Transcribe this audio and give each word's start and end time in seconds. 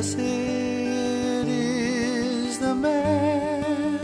Blessed 0.00 0.18
is 1.46 2.58
the 2.58 2.74
man 2.74 3.98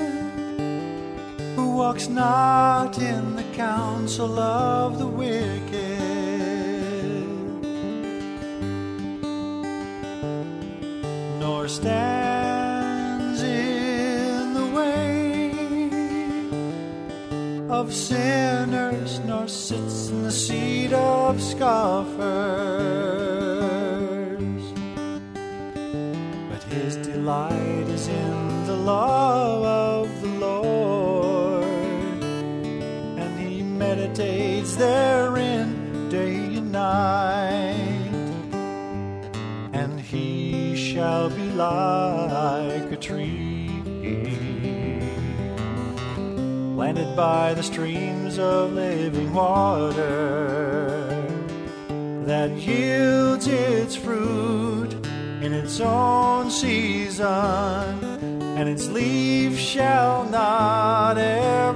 who 1.56 1.70
walks 1.74 2.08
not 2.08 2.98
in 2.98 3.34
the 3.34 3.44
counsel 3.54 4.38
of 4.38 4.98
the 4.98 5.06
wicked, 5.06 5.62
nor 11.40 11.66
stands 11.66 13.42
in 13.42 14.52
the 14.52 14.66
way 14.76 15.50
of 17.70 17.94
sinners, 17.94 19.20
nor 19.20 19.48
sits 19.48 20.10
in 20.10 20.24
the 20.24 20.30
seat 20.30 20.92
of 20.92 21.40
scoffers. 21.40 23.05
Meditates 34.18 34.76
therein 34.76 36.08
day 36.08 36.56
and 36.56 36.72
night. 36.72 38.10
And 39.72 40.00
he 40.00 40.74
shall 40.74 41.28
be 41.28 41.50
like 41.52 42.90
a 42.92 42.96
tree 42.96 43.82
planted 46.74 47.16
by 47.16 47.54
the 47.54 47.62
streams 47.62 48.38
of 48.38 48.72
living 48.72 49.32
water 49.34 51.04
that 52.24 52.50
yields 52.52 53.46
its 53.46 53.96
fruit 53.96 54.94
in 55.42 55.52
its 55.52 55.78
own 55.80 56.50
season, 56.50 57.26
and 57.26 58.68
its 58.68 58.88
leaf 58.88 59.58
shall 59.58 60.24
not 60.28 61.18
ever 61.18 61.75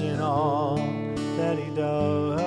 in 0.00 0.20
all 0.20 0.76
that 1.36 1.58
he 1.58 1.70
does. 1.74 2.40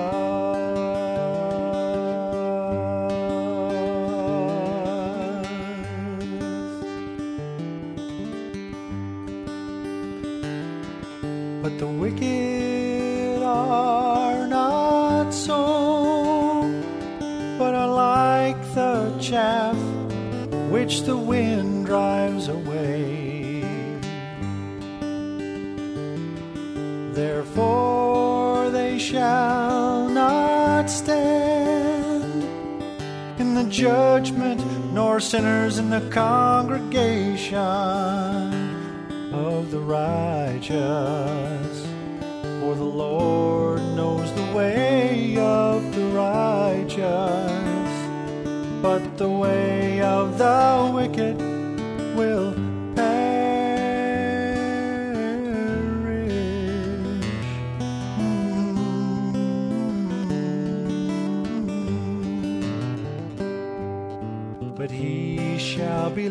But 11.62 11.78
the 11.78 11.86
wicked 11.86 13.42
are 13.42 14.46
not 14.46 15.30
so, 15.32 16.62
but 17.58 17.74
are 17.74 17.88
like 17.88 18.60
the 18.74 19.16
chaff 19.20 19.76
which 20.70 21.02
the 21.02 21.16
wind 21.16 21.86
drives 21.86 22.48
away. 22.48 22.73
Judgment, 33.84 34.64
nor 34.94 35.20
sinners 35.20 35.76
in 35.76 35.90
the 35.90 36.00
congregation 36.08 37.60
of 39.30 39.70
the 39.70 39.78
righteous. 39.78 41.86
For 42.60 42.74
the 42.74 42.90
Lord 43.04 43.82
knows 43.94 44.32
the 44.32 44.56
way 44.56 45.36
of 45.36 45.94
the 45.94 46.06
righteous, 46.06 47.92
but 48.80 49.18
the 49.18 49.28
way 49.28 50.00
of 50.00 50.38
the 50.38 50.90
wicked 50.94 51.36
will 52.16 52.53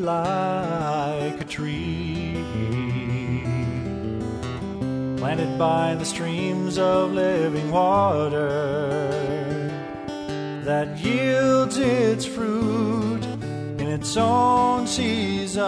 like 0.04 1.40
a 1.40 1.46
tree 1.48 2.36
planted 5.18 5.58
by 5.58 5.96
the 5.96 6.04
streams 6.04 6.78
of 6.78 7.14
living 7.14 7.72
water 7.72 8.50
that 10.66 10.98
yields 11.00 11.78
its 11.78 12.26
fruit 12.26 13.24
in 13.80 13.88
its 13.88 14.18
own 14.18 14.86
season, 14.86 15.64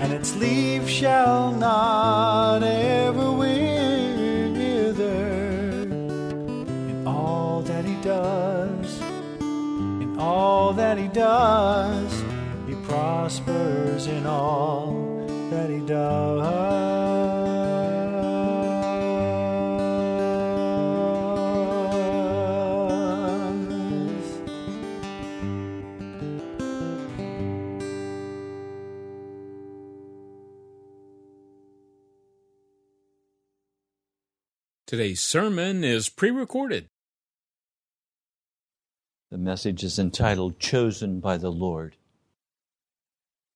and 0.00 0.12
its 0.12 0.34
leaf 0.36 0.88
shall 0.88 1.52
not 1.52 2.62
ever 2.62 3.32
wither. 3.32 3.52
In 5.82 7.04
all 7.06 7.60
that 7.62 7.84
he 7.84 7.96
does, 8.02 9.00
in 9.40 10.16
all 10.18 10.72
that 10.72 10.96
he 10.96 11.08
does, 11.08 12.09
prospers 13.20 14.06
in 14.06 14.24
all 14.24 15.26
that 15.50 15.68
he 15.68 15.80
does. 15.80 16.40
Today's 34.86 35.20
sermon 35.20 35.84
is 35.84 36.08
pre 36.08 36.30
recorded. 36.30 36.86
The 39.30 39.36
message 39.36 39.84
is 39.84 39.98
entitled 39.98 40.58
Chosen 40.58 41.20
by 41.20 41.36
the 41.36 41.52
Lord. 41.52 41.96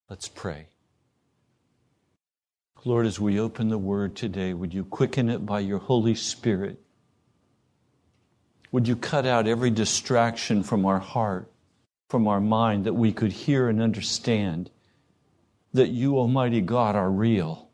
Let's 0.08 0.28
pray. 0.28 0.66
Lord, 2.84 3.06
as 3.06 3.18
we 3.18 3.40
open 3.40 3.68
the 3.68 3.78
word 3.78 4.14
today, 4.14 4.52
would 4.52 4.74
you 4.74 4.84
quicken 4.84 5.30
it 5.30 5.46
by 5.46 5.60
your 5.60 5.78
Holy 5.78 6.14
Spirit? 6.14 6.80
Would 8.70 8.86
you 8.86 8.96
cut 8.96 9.24
out 9.24 9.46
every 9.46 9.70
distraction 9.70 10.62
from 10.62 10.84
our 10.84 10.98
heart, 10.98 11.50
from 12.10 12.28
our 12.28 12.40
mind, 12.40 12.84
that 12.84 12.92
we 12.92 13.12
could 13.12 13.32
hear 13.32 13.68
and 13.68 13.80
understand 13.80 14.70
that 15.72 15.88
you, 15.88 16.18
Almighty 16.18 16.60
God, 16.60 16.94
are 16.94 17.10
real? 17.10 17.70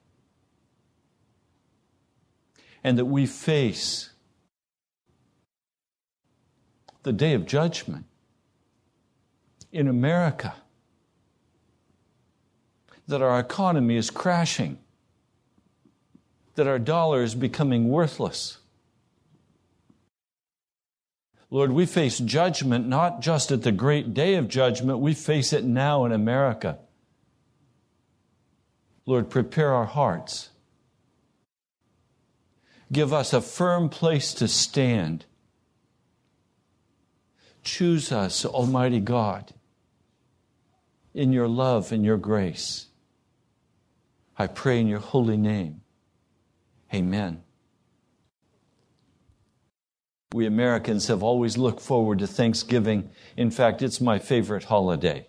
And 2.84 2.96
that 2.96 3.06
we 3.06 3.26
face 3.26 4.10
the 7.02 7.12
day 7.12 7.34
of 7.34 7.46
judgment 7.46 8.04
in 9.72 9.88
America, 9.88 10.54
that 13.10 13.22
our 13.22 13.38
economy 13.38 13.96
is 13.96 14.08
crashing, 14.08 14.78
that 16.54 16.66
our 16.66 16.78
dollar 16.78 17.22
is 17.22 17.34
becoming 17.34 17.88
worthless. 17.88 18.58
Lord, 21.50 21.72
we 21.72 21.86
face 21.86 22.18
judgment 22.18 22.86
not 22.86 23.20
just 23.20 23.50
at 23.50 23.62
the 23.62 23.72
great 23.72 24.14
day 24.14 24.36
of 24.36 24.46
judgment, 24.46 25.00
we 25.00 25.14
face 25.14 25.52
it 25.52 25.64
now 25.64 26.04
in 26.04 26.12
America. 26.12 26.78
Lord, 29.04 29.28
prepare 29.28 29.74
our 29.74 29.86
hearts. 29.86 30.50
Give 32.92 33.12
us 33.12 33.32
a 33.32 33.40
firm 33.40 33.88
place 33.88 34.32
to 34.34 34.46
stand. 34.46 35.24
Choose 37.64 38.12
us, 38.12 38.44
Almighty 38.44 39.00
God, 39.00 39.52
in 41.12 41.32
your 41.32 41.48
love 41.48 41.90
and 41.90 42.04
your 42.04 42.16
grace. 42.16 42.86
I 44.40 44.46
pray 44.46 44.80
in 44.80 44.86
your 44.86 45.00
holy 45.00 45.36
name. 45.36 45.82
Amen. 46.94 47.42
We 50.32 50.46
Americans 50.46 51.08
have 51.08 51.22
always 51.22 51.58
looked 51.58 51.82
forward 51.82 52.20
to 52.20 52.26
Thanksgiving. 52.26 53.10
In 53.36 53.50
fact, 53.50 53.82
it's 53.82 54.00
my 54.00 54.18
favorite 54.18 54.64
holiday. 54.64 55.26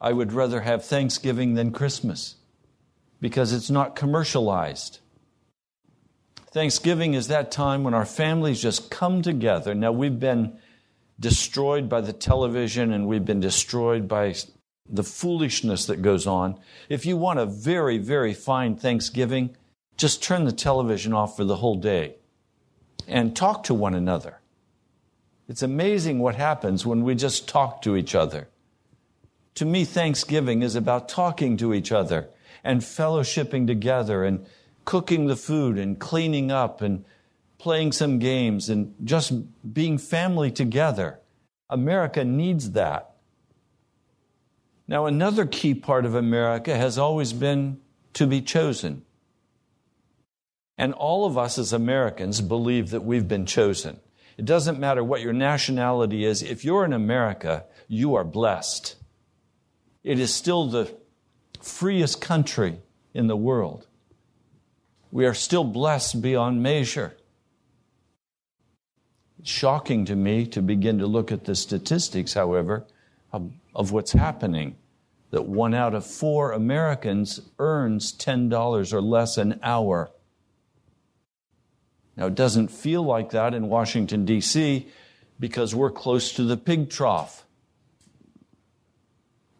I 0.00 0.12
would 0.12 0.32
rather 0.32 0.62
have 0.62 0.84
Thanksgiving 0.84 1.54
than 1.54 1.70
Christmas 1.70 2.34
because 3.20 3.52
it's 3.52 3.70
not 3.70 3.94
commercialized. 3.94 4.98
Thanksgiving 6.50 7.14
is 7.14 7.28
that 7.28 7.52
time 7.52 7.84
when 7.84 7.94
our 7.94 8.04
families 8.04 8.60
just 8.60 8.90
come 8.90 9.22
together. 9.22 9.76
Now, 9.76 9.92
we've 9.92 10.18
been 10.18 10.58
destroyed 11.20 11.88
by 11.88 12.00
the 12.00 12.12
television 12.12 12.92
and 12.92 13.06
we've 13.06 13.24
been 13.24 13.38
destroyed 13.38 14.08
by 14.08 14.34
the 14.88 15.02
foolishness 15.02 15.86
that 15.86 16.02
goes 16.02 16.26
on. 16.26 16.58
If 16.88 17.06
you 17.06 17.16
want 17.16 17.38
a 17.38 17.46
very, 17.46 17.98
very 17.98 18.34
fine 18.34 18.76
Thanksgiving, 18.76 19.56
just 19.96 20.22
turn 20.22 20.44
the 20.44 20.52
television 20.52 21.12
off 21.12 21.36
for 21.36 21.44
the 21.44 21.56
whole 21.56 21.76
day 21.76 22.16
and 23.06 23.34
talk 23.34 23.64
to 23.64 23.74
one 23.74 23.94
another. 23.94 24.40
It's 25.48 25.62
amazing 25.62 26.18
what 26.18 26.34
happens 26.34 26.84
when 26.84 27.04
we 27.04 27.14
just 27.14 27.48
talk 27.48 27.82
to 27.82 27.96
each 27.96 28.14
other. 28.14 28.48
To 29.54 29.64
me, 29.64 29.84
Thanksgiving 29.84 30.62
is 30.62 30.74
about 30.74 31.08
talking 31.08 31.56
to 31.58 31.72
each 31.72 31.92
other 31.92 32.28
and 32.62 32.80
fellowshipping 32.80 33.66
together 33.66 34.24
and 34.24 34.44
cooking 34.84 35.26
the 35.26 35.36
food 35.36 35.78
and 35.78 35.98
cleaning 35.98 36.50
up 36.50 36.82
and 36.82 37.04
playing 37.58 37.92
some 37.92 38.18
games 38.18 38.68
and 38.68 38.94
just 39.04 39.32
being 39.72 39.98
family 39.98 40.50
together. 40.50 41.20
America 41.70 42.24
needs 42.24 42.72
that. 42.72 43.15
Now, 44.88 45.06
another 45.06 45.46
key 45.46 45.74
part 45.74 46.04
of 46.04 46.14
America 46.14 46.76
has 46.76 46.98
always 46.98 47.32
been 47.32 47.80
to 48.14 48.26
be 48.26 48.40
chosen. 48.40 49.02
And 50.78 50.92
all 50.92 51.26
of 51.26 51.36
us 51.36 51.58
as 51.58 51.72
Americans 51.72 52.40
believe 52.40 52.90
that 52.90 53.04
we've 53.04 53.26
been 53.26 53.46
chosen. 53.46 53.98
It 54.36 54.44
doesn't 54.44 54.78
matter 54.78 55.02
what 55.02 55.22
your 55.22 55.32
nationality 55.32 56.24
is. 56.24 56.42
If 56.42 56.64
you're 56.64 56.84
in 56.84 56.92
America, 56.92 57.64
you 57.88 58.14
are 58.14 58.24
blessed. 58.24 58.96
It 60.04 60.18
is 60.18 60.32
still 60.32 60.68
the 60.68 60.94
freest 61.60 62.20
country 62.20 62.78
in 63.14 63.26
the 63.26 63.36
world. 63.36 63.86
We 65.10 65.24
are 65.24 65.34
still 65.34 65.64
blessed 65.64 66.20
beyond 66.20 66.62
measure. 66.62 67.16
It's 69.38 69.50
shocking 69.50 70.04
to 70.04 70.14
me 70.14 70.46
to 70.48 70.60
begin 70.60 70.98
to 70.98 71.06
look 71.06 71.32
at 71.32 71.44
the 71.44 71.54
statistics, 71.54 72.34
however, 72.34 72.86
of, 73.32 73.50
of 73.76 73.92
what's 73.92 74.12
happening. 74.12 74.74
That 75.30 75.46
one 75.46 75.74
out 75.74 75.94
of 75.94 76.06
four 76.06 76.52
Americans 76.52 77.40
earns 77.58 78.12
$10 78.12 78.92
or 78.92 79.02
less 79.02 79.36
an 79.36 79.60
hour. 79.62 80.10
Now, 82.16 82.26
it 82.26 82.34
doesn't 82.34 82.68
feel 82.68 83.02
like 83.02 83.30
that 83.30 83.52
in 83.52 83.68
Washington, 83.68 84.24
D.C., 84.24 84.88
because 85.38 85.74
we're 85.74 85.90
close 85.90 86.32
to 86.32 86.44
the 86.44 86.56
pig 86.56 86.88
trough 86.88 87.44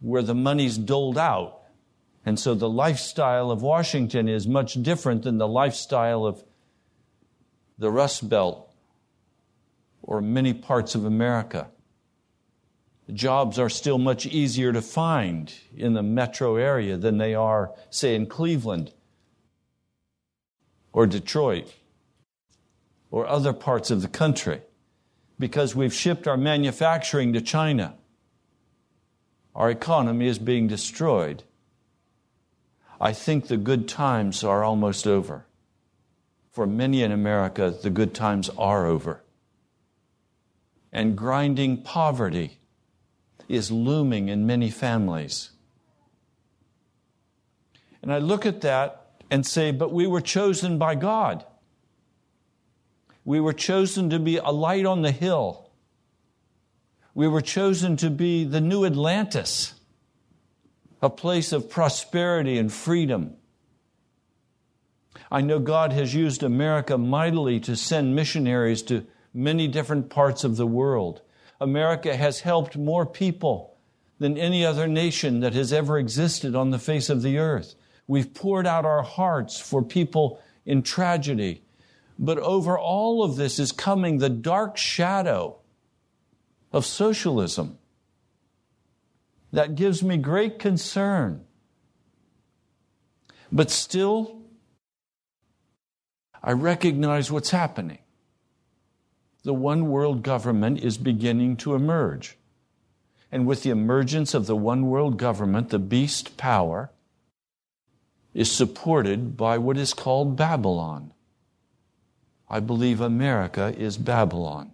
where 0.01 0.23
the 0.23 0.35
money's 0.35 0.79
doled 0.79 1.19
out. 1.19 1.61
And 2.25 2.41
so 2.41 2.55
the 2.55 2.69
lifestyle 2.69 3.51
of 3.51 3.61
Washington 3.61 4.29
is 4.29 4.47
much 4.47 4.75
different 4.83 5.23
than 5.23 5.37
the 5.37 5.49
lifestyle 5.49 6.25
of 6.25 6.43
the 7.77 7.91
Rust 7.91 8.27
Belt 8.29 8.71
or 10.03 10.23
many 10.23 10.55
parts 10.55 10.95
of 10.95 11.05
America. 11.05 11.69
Jobs 13.13 13.59
are 13.59 13.69
still 13.69 13.99
much 13.99 14.27
easier 14.27 14.73
to 14.73 14.83
find 14.83 15.53
in 15.77 15.93
the 15.93 16.03
metro 16.03 16.57
area 16.57 16.97
than 16.97 17.19
they 17.19 17.35
are, 17.35 17.73
say, 17.89 18.17
in 18.17 18.27
Cleveland 18.27 18.93
or 20.93 21.07
Detroit 21.07 21.73
or 23.11 23.27
other 23.29 23.53
parts 23.53 23.91
of 23.91 24.03
the 24.03 24.09
country 24.09 24.63
because 25.39 25.75
we've 25.75 25.95
shipped 25.95 26.27
our 26.27 26.37
manufacturing 26.37 27.33
to 27.33 27.41
China. 27.41 27.95
Our 29.55 29.71
economy 29.71 30.27
is 30.27 30.39
being 30.39 30.67
destroyed. 30.67 31.45
I 33.01 33.13
think 33.13 33.47
the 33.47 33.57
good 33.57 33.87
times 33.89 34.43
are 34.43 34.65
almost 34.65 35.07
over. 35.07 35.47
For 36.51 36.67
many 36.67 37.03
in 37.03 37.13
America, 37.13 37.71
the 37.71 37.91
good 37.91 38.15
times 38.15 38.49
are 38.59 38.87
over. 38.87 39.23
And 40.93 41.17
grinding 41.17 41.83
poverty 41.83 42.59
is 43.49 43.71
looming 43.71 44.29
in 44.29 44.47
many 44.47 44.71
families. 44.71 45.51
And 48.03 48.13
I 48.13 48.19
look 48.19 48.47
at 48.47 48.61
that 48.61 49.07
and 49.31 49.45
say, 49.45 49.73
but 49.73 49.93
we 49.93 50.07
were 50.07 50.21
chosen 50.21 50.79
by 50.79 50.95
God. 50.95 51.45
We 53.25 53.41
were 53.41 53.53
chosen 53.53 54.11
to 54.11 54.19
be 54.19 54.37
a 54.37 54.51
light 54.51 54.87
on 54.87 55.03
the 55.03 55.11
hill. 55.11 55.71
We 57.15 57.27
were 57.27 57.41
chosen 57.41 57.97
to 57.97 58.11
be 58.11 58.45
the 58.45 58.61
new 58.61 58.85
Atlantis, 58.85 59.75
a 61.03 61.11
place 61.11 61.53
of 61.53 61.71
prosperity 61.71 62.59
and 62.59 62.73
freedom. 62.73 63.35
I 65.31 65.41
know 65.41 65.59
God 65.59 65.93
has 65.93 66.15
used 66.15 66.43
America 66.43 66.97
mightily 66.97 67.59
to 67.61 67.75
send 67.75 68.15
missionaries 68.15 68.83
to 68.83 69.07
many 69.35 69.67
different 69.67 70.09
parts 70.09 70.45
of 70.45 70.57
the 70.57 70.67
world. 70.67 71.23
America 71.61 72.17
has 72.17 72.41
helped 72.41 72.77
more 72.77 73.07
people 73.07 73.77
than 74.19 74.37
any 74.39 74.65
other 74.65 74.87
nation 74.87 75.41
that 75.41 75.55
has 75.55 75.73
ever 75.73 75.99
existed 75.99 76.55
on 76.55 76.71
the 76.71 76.79
face 76.79 77.11
of 77.11 77.23
the 77.23 77.39
earth. 77.39 77.75
We've 78.07 78.33
poured 78.33 78.67
out 78.67 78.85
our 78.85 79.03
hearts 79.03 79.59
for 79.59 79.83
people 79.83 80.41
in 80.65 80.83
tragedy. 80.83 81.63
But 82.19 82.39
over 82.39 82.79
all 82.79 83.23
of 83.23 83.37
this 83.37 83.59
is 83.59 83.73
coming 83.73 84.19
the 84.19 84.31
dark 84.31 84.77
shadow 84.77 85.59
of 86.73 86.87
socialism. 86.87 87.79
That 89.53 89.75
gives 89.75 90.03
me 90.03 90.17
great 90.17 90.59
concern. 90.59 91.45
But 93.53 93.71
still, 93.71 94.43
I 96.43 96.53
recognize 96.53 97.31
what's 97.31 97.51
happening. 97.51 97.99
The 99.47 99.55
one 99.55 99.91
world 99.91 100.25
government 100.25 100.81
is 100.81 100.99
beginning 100.99 101.59
to 101.59 101.77
emerge. 101.77 102.37
And 103.31 103.47
with 103.47 103.63
the 103.63 103.71
emergence 103.71 104.35
of 104.35 104.47
the 104.47 104.57
one 104.57 104.89
world 104.89 105.19
government, 105.19 105.69
the 105.69 105.79
beast 105.79 106.37
power 106.37 106.91
is 108.35 108.51
supported 108.51 109.37
by 109.37 109.59
what 109.59 109.77
is 109.77 109.95
called 109.95 110.37
Babylon. 110.37 111.13
I 112.51 112.59
believe 112.59 113.01
America 113.01 113.73
is 113.79 113.97
Babylon. 113.99 114.73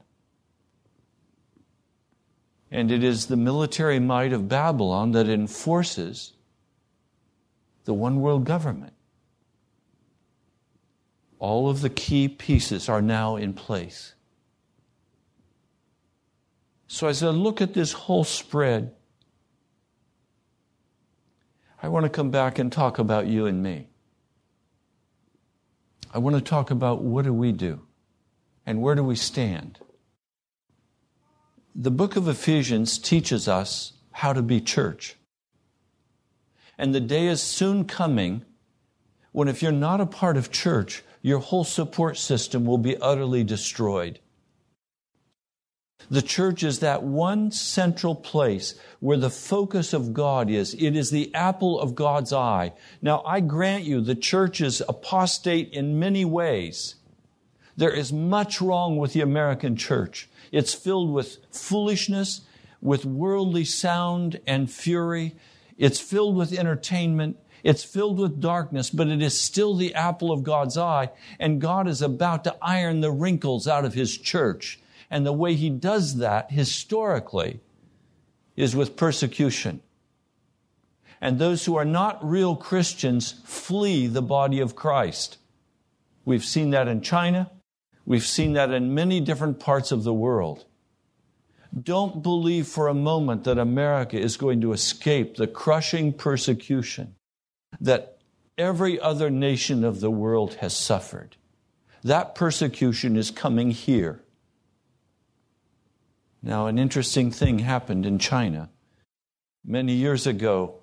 And 2.71 2.91
it 2.91 3.05
is 3.05 3.27
the 3.27 3.37
military 3.37 3.99
might 3.99 4.33
of 4.33 4.49
Babylon 4.49 5.13
that 5.13 5.29
enforces 5.29 6.33
the 7.85 7.93
one 7.93 8.23
world 8.23 8.47
government. 8.47 8.95
All 11.39 11.69
of 11.69 11.83
the 11.83 11.91
key 11.91 12.27
pieces 12.27 12.89
are 12.89 13.03
now 13.03 13.37
in 13.37 13.53
place. 13.53 14.15
So 16.93 17.09
I 17.09 17.13
look 17.13 17.63
at 17.63 17.73
this 17.73 17.93
whole 17.93 18.23
spread, 18.23 18.93
I 21.83 21.89
want 21.89 22.05
to 22.05 22.11
come 22.11 22.31
back 22.31 22.59
and 22.59 22.71
talk 22.71 22.99
about 22.99 23.27
you 23.27 23.47
and 23.47 23.63
me. 23.63 23.89
I 26.13 26.19
want 26.19 26.37
to 26.37 26.43
talk 26.43 26.71
about 26.71 27.01
what 27.01 27.25
do 27.25 27.33
we 27.33 27.51
do 27.51 27.81
and 28.67 28.83
where 28.83 28.95
do 28.95 29.03
we 29.03 29.17
stand. 29.17 29.79
The 31.75 31.91
book 31.91 32.15
of 32.15 32.29
Ephesians 32.29 32.99
teaches 32.99 33.49
us 33.49 33.95
how 34.11 34.35
to 34.35 34.43
be 34.43 34.61
church. 34.61 35.17
And 36.77 36.95
the 36.95 37.01
day 37.01 37.27
is 37.27 37.43
soon 37.43 37.87
coming 37.87 38.45
when, 39.33 39.49
if 39.49 39.63
you're 39.63 39.73
not 39.73 40.03
a 40.03 40.07
part 40.07 40.37
of 40.37 40.53
church, 40.53 41.03
your 41.23 41.39
whole 41.39 41.65
support 41.65 42.19
system 42.19 42.67
will 42.67 42.77
be 42.77 42.99
utterly 42.99 43.45
destroyed. 43.45 44.21
The 46.11 46.23
church 46.23 46.63
is 46.63 46.81
that 46.81 47.03
one 47.03 47.51
central 47.51 48.15
place 48.15 48.75
where 49.01 49.17
the 49.17 49.31
focus 49.31 49.93
of 49.93 50.13
God 50.13 50.51
is. 50.51 50.75
It 50.75 50.97
is 50.97 51.11
the 51.11 51.35
apple 51.35 51.81
of 51.81 51.95
God's 51.95 52.33
eye. 52.33 52.73
Now, 53.01 53.23
I 53.27 53.41
grant 53.41 53.85
you, 53.85 54.01
the 54.01 54.15
church 54.15 54.61
is 54.61 54.83
apostate 54.89 55.73
in 55.73 55.99
many 55.99 56.25
ways. 56.25 56.97
There 57.77 57.93
is 57.93 58.13
much 58.13 58.61
wrong 58.61 58.99
with 58.99 59.13
the 59.13 59.23
American 59.23 59.77
church. 59.77 60.29
It's 60.51 60.75
filled 60.75 61.13
with 61.13 61.39
foolishness, 61.51 62.43
with 62.81 63.05
worldly 63.05 63.65
sound 63.65 64.41
and 64.47 64.71
fury. 64.71 65.35
It's 65.79 66.01
filled 66.01 66.37
with 66.37 66.53
entertainment. 66.53 67.39
It's 67.63 67.85
filled 67.85 68.19
with 68.19 68.41
darkness, 68.41 68.91
but 68.91 69.09
it 69.09 69.23
is 69.23 69.41
still 69.41 69.77
the 69.77 69.95
apple 69.95 70.33
of 70.33 70.43
God's 70.43 70.77
eye, 70.77 71.11
and 71.39 71.61
God 71.61 71.87
is 71.87 72.03
about 72.03 72.45
to 72.45 72.57
iron 72.61 73.01
the 73.01 73.13
wrinkles 73.13 73.69
out 73.69 73.85
of 73.85 73.95
His 73.95 74.19
church. 74.19 74.81
And 75.13 75.27
the 75.27 75.33
way 75.33 75.57
he 75.57 75.69
does 75.69 76.17
that 76.17 76.51
historically 76.51 77.61
is 78.57 78.75
with 78.75 78.97
persecution. 78.97 79.83
And 81.21 81.39
those 81.39 81.67
who 81.67 81.77
are 81.77 81.85
not 81.85 82.25
real 82.27 82.57
Christians 82.57 83.35
flee 83.45 84.07
the 84.07 84.23
body 84.23 84.59
of 84.59 84.75
Christ. 84.75 85.37
We've 86.25 86.43
seen 86.43 86.71
that 86.71 86.89
in 86.89 87.03
China. 87.03 87.51
We've 88.07 88.25
seen 88.25 88.55
that 88.55 88.71
in 88.71 88.95
many 88.95 89.21
different 89.21 89.61
parts 89.61 89.93
of 89.93 90.03
the 90.03 90.15
world. 90.15 90.65
Don't 91.79 92.23
believe 92.23 92.67
for 92.67 92.89
a 92.89 92.95
moment 92.95 93.45
that 93.45 93.59
America 93.59 94.19
is 94.19 94.39
going 94.39 94.63
to 94.63 94.73
escape 94.73 95.37
the 95.37 95.47
crushing 95.47 96.15
persecution 96.15 97.17
that 97.79 98.17
every 98.57 98.99
other 98.99 99.29
nation 99.29 99.85
of 99.85 100.01
the 100.01 100.11
world 100.11 100.55
has 100.55 100.75
suffered. 100.75 101.37
That 102.03 102.35
persecution 102.35 103.17
is 103.17 103.31
coming 103.31 103.73
here. 103.73 104.23
Now, 106.43 106.67
an 106.67 106.79
interesting 106.79 107.31
thing 107.31 107.61
happened 107.61 108.05
in 108.05 108.19
China. 108.19 108.71
Many 109.65 109.93
years 109.93 110.27
ago, 110.27 110.81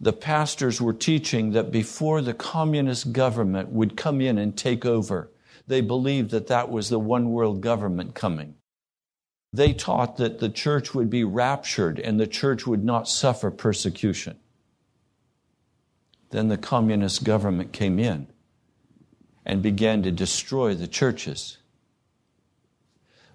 the 0.00 0.12
pastors 0.12 0.80
were 0.80 0.94
teaching 0.94 1.52
that 1.52 1.70
before 1.70 2.22
the 2.22 2.32
communist 2.32 3.12
government 3.12 3.68
would 3.70 3.96
come 3.96 4.20
in 4.20 4.38
and 4.38 4.56
take 4.56 4.86
over, 4.86 5.30
they 5.66 5.80
believed 5.82 6.30
that 6.30 6.46
that 6.46 6.70
was 6.70 6.88
the 6.88 6.98
one 6.98 7.30
world 7.30 7.60
government 7.60 8.14
coming. 8.14 8.54
They 9.52 9.72
taught 9.72 10.16
that 10.16 10.38
the 10.38 10.48
church 10.48 10.94
would 10.94 11.10
be 11.10 11.24
raptured 11.24 11.98
and 11.98 12.18
the 12.18 12.26
church 12.26 12.66
would 12.66 12.84
not 12.84 13.08
suffer 13.08 13.50
persecution. 13.50 14.38
Then 16.30 16.48
the 16.48 16.58
communist 16.58 17.24
government 17.24 17.72
came 17.72 17.98
in 17.98 18.28
and 19.44 19.62
began 19.62 20.02
to 20.02 20.10
destroy 20.10 20.74
the 20.74 20.86
churches. 20.86 21.58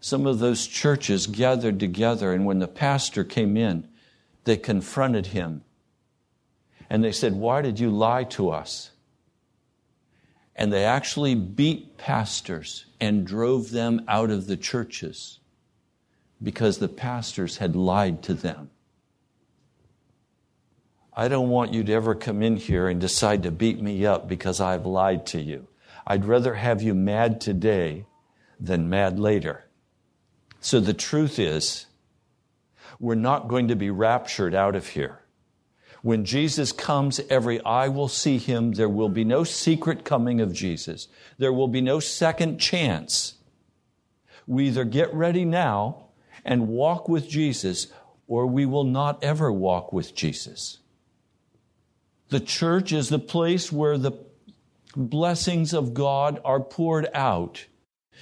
Some 0.04 0.28
of 0.28 0.40
those 0.40 0.68
churches 0.68 1.28
gathered 1.28 1.80
together, 1.80 2.34
and 2.34 2.46
when 2.46 2.60
the 2.60 2.68
pastor 2.68 3.24
came 3.24 3.56
in, 3.56 3.88
they 4.44 4.58
confronted 4.58 5.28
him 5.28 5.64
and 6.90 7.02
they 7.02 7.14
said, 7.14 7.36
Why 7.36 7.62
did 7.62 7.80
you 7.80 7.90
lie 7.90 8.26
to 8.26 8.50
us? 8.50 8.92
And 10.58 10.74
they 10.74 10.84
actually 10.84 11.36
beat 11.36 11.98
pastors 11.98 12.86
and 13.00 13.26
drove 13.26 13.72
them 13.72 14.04
out 14.10 14.30
of 14.30 14.48
the 14.48 14.58
churches 14.58 15.40
because 16.42 16.80
the 16.80 16.90
pastors 16.90 17.60
had 17.60 17.74
lied 17.74 18.22
to 18.24 18.34
them. 18.34 18.72
I 21.14 21.30
don't 21.30 21.48
want 21.48 21.74
you 21.74 21.82
to 21.82 21.94
ever 21.94 22.14
come 22.14 22.44
in 22.44 22.58
here 22.58 22.90
and 22.90 23.00
decide 23.00 23.42
to 23.44 23.52
beat 23.52 23.82
me 23.82 24.06
up 24.06 24.28
because 24.28 24.60
I've 24.60 24.86
lied 24.86 25.26
to 25.28 25.40
you. 25.40 25.70
I'd 26.06 26.26
rather 26.26 26.56
have 26.56 26.82
you 26.82 26.94
mad 26.94 27.40
today 27.40 28.06
than 28.60 28.90
mad 28.90 29.18
later. 29.18 29.63
So 30.64 30.80
the 30.80 30.94
truth 30.94 31.40
is, 31.40 31.88
we're 32.98 33.16
not 33.16 33.50
going 33.50 33.68
to 33.68 33.76
be 33.76 33.90
raptured 33.90 34.56
out 34.56 34.78
of 34.78 34.88
here. 34.88 35.20
When 36.02 36.24
Jesus 36.24 36.72
comes, 36.72 37.20
every 37.30 37.62
eye 37.66 37.90
will 37.90 38.08
see 38.08 38.38
him. 38.38 38.72
There 38.72 38.88
will 38.88 39.10
be 39.10 39.26
no 39.26 39.44
secret 39.44 40.06
coming 40.06 40.40
of 40.40 40.54
Jesus. 40.54 41.10
There 41.38 41.52
will 41.52 41.68
be 41.68 41.82
no 41.82 42.00
second 42.00 42.60
chance. 42.60 43.36
We 44.48 44.68
either 44.68 44.86
get 44.86 45.14
ready 45.14 45.44
now 45.44 46.06
and 46.46 46.70
walk 46.70 47.10
with 47.10 47.28
Jesus, 47.28 47.88
or 48.26 48.48
we 48.48 48.66
will 48.66 48.86
not 48.86 49.22
ever 49.22 49.52
walk 49.52 49.92
with 49.92 50.16
Jesus. 50.16 50.80
The 52.30 52.40
church 52.40 52.94
is 52.94 53.10
the 53.10 53.20
place 53.20 53.70
where 53.70 53.98
the 53.98 54.14
blessings 54.96 55.74
of 55.74 55.94
God 55.94 56.40
are 56.46 56.62
poured 56.62 57.10
out. 57.14 57.66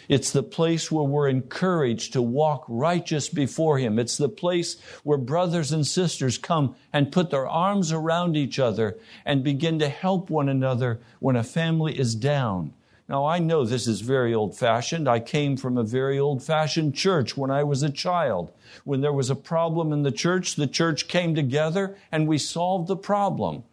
It's 0.09 0.31
the 0.31 0.43
place 0.43 0.91
where 0.91 1.03
we're 1.03 1.29
encouraged 1.29 2.13
to 2.13 2.21
walk 2.21 2.65
righteous 2.67 3.29
before 3.29 3.77
Him. 3.77 3.99
It's 3.99 4.17
the 4.17 4.29
place 4.29 4.77
where 5.03 5.17
brothers 5.17 5.71
and 5.71 5.85
sisters 5.85 6.37
come 6.37 6.75
and 6.91 7.11
put 7.11 7.29
their 7.29 7.47
arms 7.47 7.91
around 7.91 8.35
each 8.35 8.59
other 8.59 8.97
and 9.25 9.43
begin 9.43 9.79
to 9.79 9.89
help 9.89 10.29
one 10.29 10.49
another 10.49 10.99
when 11.19 11.35
a 11.35 11.43
family 11.43 11.97
is 11.97 12.15
down. 12.15 12.73
Now, 13.07 13.25
I 13.25 13.39
know 13.39 13.65
this 13.65 13.87
is 13.87 14.01
very 14.01 14.33
old 14.33 14.57
fashioned. 14.57 15.07
I 15.09 15.19
came 15.19 15.57
from 15.57 15.77
a 15.77 15.83
very 15.83 16.17
old 16.17 16.41
fashioned 16.41 16.95
church 16.95 17.35
when 17.35 17.51
I 17.51 17.63
was 17.63 17.83
a 17.83 17.89
child. 17.89 18.53
When 18.85 19.01
there 19.01 19.11
was 19.11 19.29
a 19.29 19.35
problem 19.35 19.91
in 19.91 20.03
the 20.03 20.13
church, 20.13 20.55
the 20.55 20.67
church 20.67 21.09
came 21.09 21.35
together 21.35 21.97
and 22.09 22.25
we 22.27 22.37
solved 22.37 22.87
the 22.87 22.95
problem. 22.95 23.63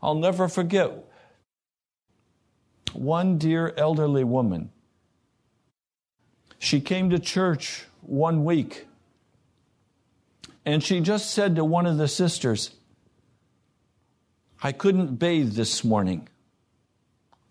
I'll 0.00 0.14
never 0.14 0.46
forget 0.48 0.92
one 2.92 3.38
dear 3.38 3.74
elderly 3.76 4.24
woman 4.24 4.70
she 6.62 6.78
came 6.78 7.08
to 7.08 7.18
church 7.18 7.86
one 8.02 8.44
week 8.44 8.86
and 10.66 10.84
she 10.84 11.00
just 11.00 11.30
said 11.30 11.56
to 11.56 11.64
one 11.64 11.86
of 11.86 11.96
the 11.96 12.06
sisters, 12.06 12.72
I 14.62 14.72
couldn't 14.72 15.16
bathe 15.16 15.54
this 15.54 15.82
morning. 15.82 16.28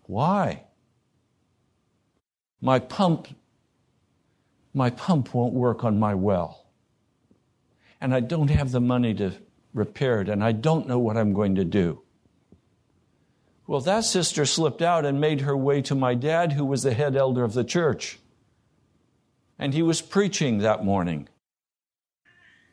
Why? 0.04 0.62
My 2.60 2.78
pump, 2.78 3.26
my 4.72 4.90
pump 4.90 5.34
won't 5.34 5.54
work 5.54 5.82
on 5.82 5.98
my 5.98 6.14
well. 6.14 6.66
And 8.00 8.14
I 8.14 8.20
don't 8.20 8.48
have 8.48 8.70
the 8.70 8.80
money 8.80 9.12
to 9.14 9.32
repair 9.74 10.20
it, 10.20 10.28
and 10.28 10.42
I 10.42 10.52
don't 10.52 10.86
know 10.86 11.00
what 11.00 11.16
I'm 11.16 11.32
going 11.32 11.56
to 11.56 11.64
do. 11.64 12.00
Well, 13.66 13.80
that 13.80 14.04
sister 14.04 14.46
slipped 14.46 14.82
out 14.82 15.04
and 15.04 15.20
made 15.20 15.40
her 15.40 15.56
way 15.56 15.82
to 15.82 15.96
my 15.96 16.14
dad, 16.14 16.52
who 16.52 16.64
was 16.64 16.84
the 16.84 16.94
head 16.94 17.16
elder 17.16 17.42
of 17.42 17.54
the 17.54 17.64
church 17.64 18.19
and 19.60 19.74
he 19.74 19.82
was 19.82 20.00
preaching 20.00 20.58
that 20.58 20.82
morning. 20.82 21.28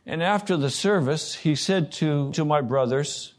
And 0.06 0.24
after 0.24 0.56
the 0.56 0.70
service, 0.70 1.36
he 1.36 1.54
said 1.54 1.92
to, 1.94 2.32
to 2.32 2.46
my 2.46 2.62
brothers, 2.62 3.34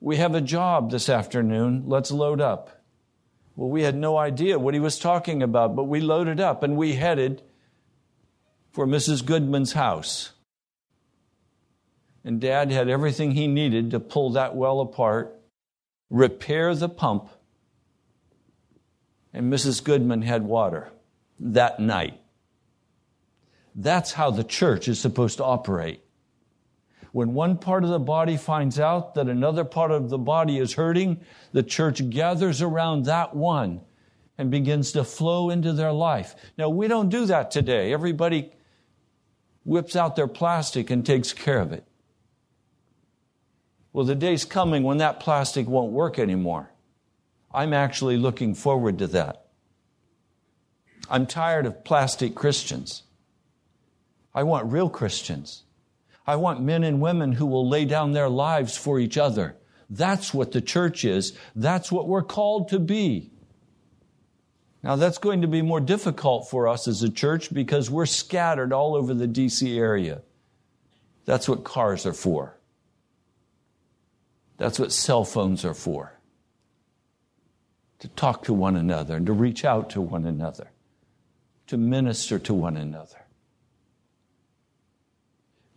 We 0.00 0.16
have 0.16 0.34
a 0.34 0.40
job 0.40 0.90
this 0.90 1.10
afternoon, 1.10 1.84
let's 1.86 2.10
load 2.10 2.40
up. 2.40 2.82
Well, 3.54 3.68
we 3.68 3.82
had 3.82 3.94
no 3.94 4.16
idea 4.16 4.58
what 4.58 4.72
he 4.72 4.80
was 4.80 4.98
talking 4.98 5.42
about, 5.42 5.76
but 5.76 5.84
we 5.84 6.00
loaded 6.00 6.40
up 6.40 6.62
and 6.62 6.78
we 6.78 6.94
headed 6.94 7.42
for 8.72 8.86
Mrs. 8.86 9.26
Goodman's 9.26 9.74
house. 9.74 10.32
And 12.24 12.40
Dad 12.40 12.72
had 12.72 12.88
everything 12.88 13.32
he 13.32 13.46
needed 13.46 13.90
to 13.90 14.00
pull 14.00 14.30
that 14.30 14.56
well 14.56 14.80
apart, 14.80 15.38
repair 16.08 16.74
the 16.74 16.88
pump, 16.88 17.28
and 19.34 19.52
Mrs. 19.52 19.84
Goodman 19.84 20.22
had 20.22 20.44
water 20.44 20.90
that 21.38 21.78
night. 21.78 22.19
That's 23.82 24.12
how 24.12 24.30
the 24.30 24.44
church 24.44 24.88
is 24.88 25.00
supposed 25.00 25.38
to 25.38 25.44
operate. 25.44 26.02
When 27.12 27.32
one 27.32 27.56
part 27.56 27.82
of 27.82 27.90
the 27.90 27.98
body 27.98 28.36
finds 28.36 28.78
out 28.78 29.14
that 29.14 29.28
another 29.28 29.64
part 29.64 29.90
of 29.90 30.10
the 30.10 30.18
body 30.18 30.58
is 30.58 30.74
hurting, 30.74 31.20
the 31.52 31.62
church 31.62 32.08
gathers 32.10 32.60
around 32.60 33.06
that 33.06 33.34
one 33.34 33.80
and 34.36 34.50
begins 34.50 34.92
to 34.92 35.02
flow 35.02 35.48
into 35.48 35.72
their 35.72 35.92
life. 35.92 36.36
Now, 36.58 36.68
we 36.68 36.88
don't 36.88 37.08
do 37.08 37.24
that 37.26 37.50
today. 37.50 37.92
Everybody 37.92 38.52
whips 39.64 39.96
out 39.96 40.14
their 40.14 40.28
plastic 40.28 40.90
and 40.90 41.04
takes 41.04 41.32
care 41.32 41.60
of 41.60 41.72
it. 41.72 41.84
Well, 43.92 44.04
the 44.04 44.14
day's 44.14 44.44
coming 44.44 44.82
when 44.82 44.98
that 44.98 45.20
plastic 45.20 45.66
won't 45.66 45.92
work 45.92 46.18
anymore. 46.18 46.70
I'm 47.52 47.72
actually 47.72 48.18
looking 48.18 48.54
forward 48.54 48.98
to 48.98 49.06
that. 49.08 49.46
I'm 51.08 51.26
tired 51.26 51.66
of 51.66 51.82
plastic 51.82 52.34
Christians. 52.34 53.04
I 54.34 54.42
want 54.44 54.72
real 54.72 54.88
Christians. 54.88 55.64
I 56.26 56.36
want 56.36 56.62
men 56.62 56.84
and 56.84 57.00
women 57.00 57.32
who 57.32 57.46
will 57.46 57.68
lay 57.68 57.84
down 57.84 58.12
their 58.12 58.28
lives 58.28 58.76
for 58.76 59.00
each 59.00 59.18
other. 59.18 59.56
That's 59.88 60.32
what 60.32 60.52
the 60.52 60.60
church 60.60 61.04
is. 61.04 61.36
That's 61.56 61.90
what 61.90 62.06
we're 62.06 62.22
called 62.22 62.68
to 62.68 62.78
be. 62.78 63.30
Now, 64.82 64.96
that's 64.96 65.18
going 65.18 65.42
to 65.42 65.48
be 65.48 65.60
more 65.60 65.80
difficult 65.80 66.48
for 66.48 66.68
us 66.68 66.88
as 66.88 67.02
a 67.02 67.10
church 67.10 67.52
because 67.52 67.90
we're 67.90 68.06
scattered 68.06 68.72
all 68.72 68.94
over 68.94 69.12
the 69.12 69.28
DC 69.28 69.76
area. 69.76 70.22
That's 71.26 71.48
what 71.48 71.64
cars 71.64 72.06
are 72.06 72.14
for. 72.14 72.56
That's 74.56 74.78
what 74.78 74.92
cell 74.92 75.24
phones 75.24 75.64
are 75.64 75.74
for. 75.74 76.18
To 77.98 78.08
talk 78.08 78.44
to 78.44 78.54
one 78.54 78.76
another 78.76 79.16
and 79.16 79.26
to 79.26 79.32
reach 79.32 79.64
out 79.64 79.90
to 79.90 80.00
one 80.00 80.24
another, 80.24 80.70
to 81.66 81.76
minister 81.76 82.38
to 82.38 82.54
one 82.54 82.76
another. 82.78 83.19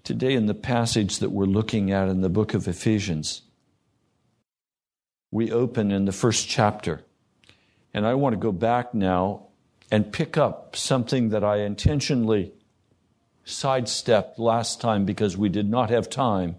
Today, 0.03 0.33
in 0.33 0.47
the 0.47 0.53
passage 0.53 1.19
that 1.19 1.31
we're 1.31 1.45
looking 1.45 1.91
at 1.91 2.09
in 2.09 2.19
the 2.19 2.29
book 2.29 2.53
of 2.53 2.67
Ephesians, 2.67 3.41
we 5.31 5.49
open 5.49 5.91
in 5.91 6.03
the 6.03 6.11
first 6.11 6.49
chapter. 6.49 7.05
And 7.93 8.05
I 8.05 8.15
want 8.15 8.33
to 8.33 8.37
go 8.37 8.51
back 8.51 8.93
now 8.93 9.47
and 9.89 10.11
pick 10.11 10.37
up 10.37 10.75
something 10.75 11.29
that 11.29 11.43
I 11.43 11.59
intentionally 11.59 12.51
sidestepped 13.45 14.39
last 14.39 14.81
time 14.81 15.05
because 15.05 15.37
we 15.37 15.47
did 15.47 15.69
not 15.69 15.89
have 15.89 16.09
time. 16.09 16.57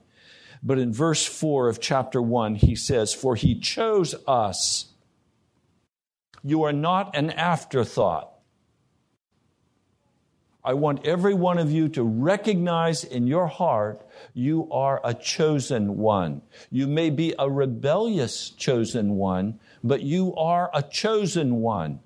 But 0.62 0.78
in 0.78 0.92
verse 0.92 1.26
4 1.26 1.68
of 1.68 1.80
chapter 1.80 2.22
1, 2.22 2.54
he 2.54 2.74
says, 2.74 3.12
For 3.12 3.36
he 3.36 3.60
chose 3.60 4.14
us. 4.26 4.86
You 6.42 6.62
are 6.62 6.72
not 6.72 7.14
an 7.14 7.30
afterthought. 7.30 8.33
I 10.64 10.72
want 10.72 11.06
every 11.06 11.34
one 11.34 11.58
of 11.58 11.70
you 11.70 11.88
to 11.90 12.02
recognize 12.02 13.04
in 13.04 13.26
your 13.26 13.46
heart 13.46 14.00
you 14.32 14.66
are 14.70 15.00
a 15.04 15.12
chosen 15.12 15.98
one. 15.98 16.40
You 16.70 16.86
may 16.86 17.10
be 17.10 17.34
a 17.38 17.50
rebellious 17.50 18.48
chosen 18.48 19.16
one, 19.16 19.60
but 19.82 20.00
you 20.00 20.34
are 20.36 20.70
a 20.72 20.82
chosen 20.82 21.56
one. 21.56 22.00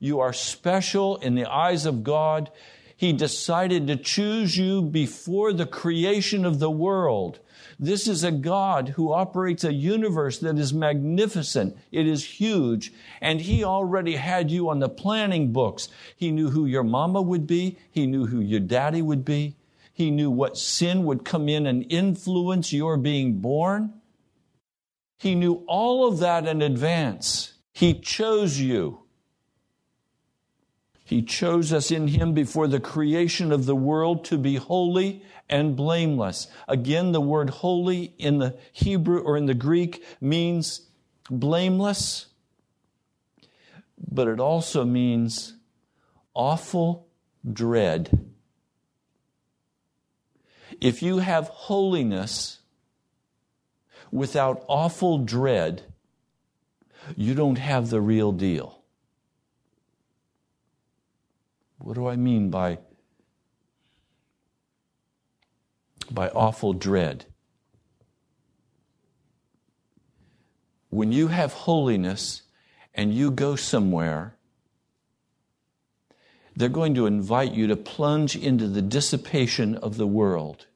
You 0.00 0.18
are 0.18 0.32
special 0.32 1.16
in 1.18 1.36
the 1.36 1.46
eyes 1.46 1.86
of 1.86 2.02
God. 2.02 2.50
He 2.96 3.12
decided 3.12 3.86
to 3.86 3.96
choose 3.96 4.56
you 4.56 4.82
before 4.82 5.52
the 5.52 5.66
creation 5.66 6.44
of 6.44 6.58
the 6.58 6.70
world. 6.70 7.38
This 7.78 8.08
is 8.08 8.24
a 8.24 8.32
God 8.32 8.90
who 8.90 9.12
operates 9.12 9.62
a 9.62 9.72
universe 9.72 10.38
that 10.38 10.58
is 10.58 10.72
magnificent. 10.72 11.76
It 11.92 12.06
is 12.06 12.24
huge. 12.24 12.92
And 13.20 13.40
He 13.40 13.62
already 13.62 14.16
had 14.16 14.50
you 14.50 14.68
on 14.70 14.78
the 14.78 14.88
planning 14.88 15.52
books. 15.52 15.88
He 16.16 16.30
knew 16.30 16.50
who 16.50 16.64
your 16.64 16.84
mama 16.84 17.20
would 17.20 17.46
be. 17.46 17.76
He 17.90 18.06
knew 18.06 18.26
who 18.26 18.40
your 18.40 18.60
daddy 18.60 19.02
would 19.02 19.24
be. 19.24 19.56
He 19.92 20.10
knew 20.10 20.30
what 20.30 20.58
sin 20.58 21.04
would 21.04 21.24
come 21.24 21.48
in 21.48 21.66
and 21.66 21.90
influence 21.90 22.72
your 22.72 22.96
being 22.96 23.40
born. 23.40 23.94
He 25.18 25.34
knew 25.34 25.64
all 25.66 26.06
of 26.06 26.18
that 26.18 26.46
in 26.46 26.62
advance. 26.62 27.54
He 27.72 27.94
chose 27.94 28.60
you. 28.60 29.05
He 31.06 31.22
chose 31.22 31.72
us 31.72 31.92
in 31.92 32.08
Him 32.08 32.34
before 32.34 32.66
the 32.66 32.80
creation 32.80 33.52
of 33.52 33.64
the 33.64 33.76
world 33.76 34.24
to 34.24 34.36
be 34.36 34.56
holy 34.56 35.22
and 35.48 35.76
blameless. 35.76 36.48
Again, 36.66 37.12
the 37.12 37.20
word 37.20 37.48
holy 37.48 38.12
in 38.18 38.38
the 38.38 38.58
Hebrew 38.72 39.20
or 39.20 39.36
in 39.36 39.46
the 39.46 39.54
Greek 39.54 40.04
means 40.20 40.88
blameless, 41.30 42.26
but 43.96 44.26
it 44.26 44.40
also 44.40 44.84
means 44.84 45.54
awful 46.34 47.06
dread. 47.50 48.26
If 50.80 51.04
you 51.04 51.18
have 51.18 51.46
holiness 51.46 52.58
without 54.10 54.64
awful 54.66 55.18
dread, 55.18 55.84
you 57.16 57.34
don't 57.36 57.58
have 57.58 57.90
the 57.90 58.00
real 58.00 58.32
deal. 58.32 58.75
What 61.78 61.94
do 61.94 62.06
I 62.06 62.16
mean 62.16 62.50
by, 62.50 62.78
by 66.10 66.28
awful 66.30 66.72
dread? 66.72 67.26
When 70.90 71.12
you 71.12 71.28
have 71.28 71.52
holiness 71.52 72.42
and 72.94 73.12
you 73.12 73.30
go 73.30 73.56
somewhere, 73.56 74.36
they're 76.56 76.70
going 76.70 76.94
to 76.94 77.06
invite 77.06 77.52
you 77.52 77.66
to 77.66 77.76
plunge 77.76 78.34
into 78.34 78.66
the 78.66 78.80
dissipation 78.80 79.74
of 79.74 79.98
the 79.98 80.06
world. 80.06 80.66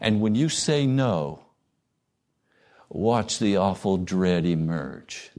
And 0.00 0.20
when 0.20 0.36
you 0.36 0.48
say 0.48 0.86
no, 0.86 1.46
watch 2.88 3.40
the 3.40 3.56
awful 3.56 3.96
dread 3.96 4.46
emerge. 4.46 5.32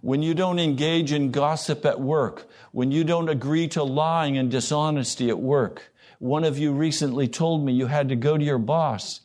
When 0.00 0.22
you 0.22 0.34
don't 0.34 0.58
engage 0.58 1.12
in 1.12 1.30
gossip 1.30 1.84
at 1.84 2.00
work, 2.00 2.48
when 2.72 2.90
you 2.90 3.04
don't 3.04 3.28
agree 3.28 3.68
to 3.68 3.82
lying 3.82 4.36
and 4.36 4.50
dishonesty 4.50 5.28
at 5.28 5.38
work, 5.38 5.92
one 6.18 6.44
of 6.44 6.58
you 6.58 6.72
recently 6.72 7.28
told 7.28 7.64
me 7.64 7.72
you 7.72 7.86
had 7.86 8.08
to 8.08 8.16
go 8.16 8.36
to 8.36 8.44
your 8.44 8.58
boss 8.58 9.20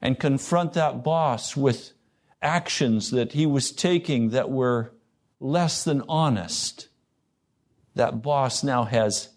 and 0.00 0.18
confront 0.18 0.72
that 0.74 1.02
boss 1.02 1.56
with 1.56 1.92
actions 2.40 3.10
that 3.10 3.32
he 3.32 3.46
was 3.46 3.72
taking 3.72 4.30
that 4.30 4.50
were 4.50 4.92
less 5.40 5.84
than 5.84 6.02
honest. 6.08 6.88
That 7.94 8.22
boss 8.22 8.62
now 8.62 8.84
has 8.84 9.30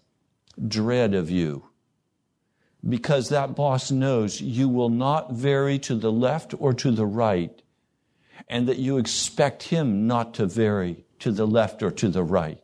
dread 0.68 1.14
of 1.14 1.30
you 1.30 1.68
because 2.88 3.28
that 3.28 3.54
boss 3.54 3.90
knows 3.90 4.40
you 4.40 4.68
will 4.68 4.88
not 4.88 5.32
vary 5.32 5.78
to 5.78 5.94
the 5.94 6.12
left 6.12 6.54
or 6.58 6.72
to 6.74 6.90
the 6.90 7.06
right, 7.06 7.61
and 8.48 8.68
that 8.68 8.78
you 8.78 8.98
expect 8.98 9.64
him 9.64 10.06
not 10.06 10.34
to 10.34 10.46
vary 10.46 11.04
to 11.20 11.30
the 11.30 11.46
left 11.46 11.82
or 11.82 11.90
to 11.90 12.08
the 12.08 12.22
right. 12.22 12.62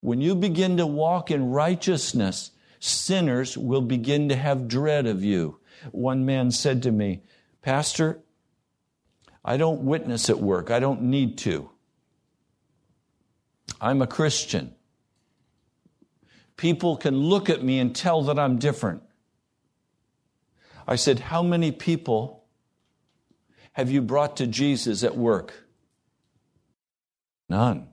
When 0.00 0.20
you 0.20 0.34
begin 0.34 0.76
to 0.76 0.86
walk 0.86 1.30
in 1.30 1.50
righteousness, 1.50 2.52
sinners 2.80 3.56
will 3.56 3.80
begin 3.80 4.28
to 4.28 4.36
have 4.36 4.68
dread 4.68 5.06
of 5.06 5.24
you. 5.24 5.58
One 5.90 6.24
man 6.24 6.50
said 6.50 6.82
to 6.84 6.92
me, 6.92 7.22
Pastor, 7.62 8.20
I 9.44 9.56
don't 9.56 9.82
witness 9.82 10.28
at 10.30 10.38
work. 10.38 10.70
I 10.70 10.80
don't 10.80 11.02
need 11.02 11.38
to. 11.38 11.70
I'm 13.80 14.02
a 14.02 14.06
Christian. 14.06 14.74
People 16.56 16.96
can 16.96 17.16
look 17.16 17.50
at 17.50 17.62
me 17.62 17.78
and 17.78 17.94
tell 17.94 18.22
that 18.22 18.38
I'm 18.38 18.58
different. 18.58 19.02
I 20.86 20.96
said, 20.96 21.18
How 21.18 21.42
many 21.42 21.72
people 21.72 22.35
have 23.76 23.90
you 23.90 24.00
brought 24.00 24.38
to 24.38 24.46
Jesus 24.46 25.04
at 25.04 25.18
work? 25.18 25.52
None. 27.46 27.88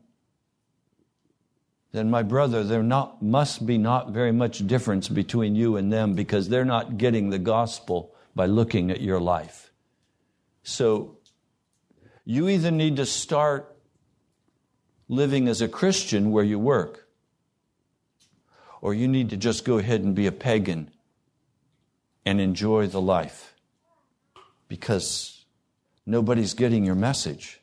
Then, 1.91 2.09
my 2.09 2.23
brother, 2.23 2.63
there 2.63 2.81
not, 2.81 3.21
must 3.21 3.65
be 3.65 3.77
not 3.77 4.11
very 4.11 4.31
much 4.31 4.65
difference 4.65 5.09
between 5.09 5.55
you 5.57 5.75
and 5.75 5.91
them 5.91 6.13
because 6.13 6.47
they're 6.47 6.63
not 6.63 6.97
getting 6.97 7.31
the 7.31 7.37
gospel 7.37 8.15
by 8.33 8.45
looking 8.45 8.91
at 8.91 9.01
your 9.01 9.19
life. 9.19 9.73
So, 10.63 11.17
you 12.23 12.47
either 12.47 12.71
need 12.71 12.95
to 12.95 13.05
start 13.05 13.75
living 15.09 15.49
as 15.49 15.61
a 15.61 15.67
Christian 15.67 16.31
where 16.31 16.45
you 16.45 16.59
work, 16.59 17.09
or 18.79 18.93
you 18.93 19.09
need 19.09 19.31
to 19.31 19.37
just 19.37 19.65
go 19.65 19.79
ahead 19.79 19.99
and 19.99 20.15
be 20.15 20.27
a 20.27 20.31
pagan 20.31 20.91
and 22.25 22.39
enjoy 22.39 22.87
the 22.87 23.01
life 23.01 23.53
because 24.69 25.32
nobody's 26.05 26.53
getting 26.53 26.85
your 26.85 26.95
message. 26.95 27.59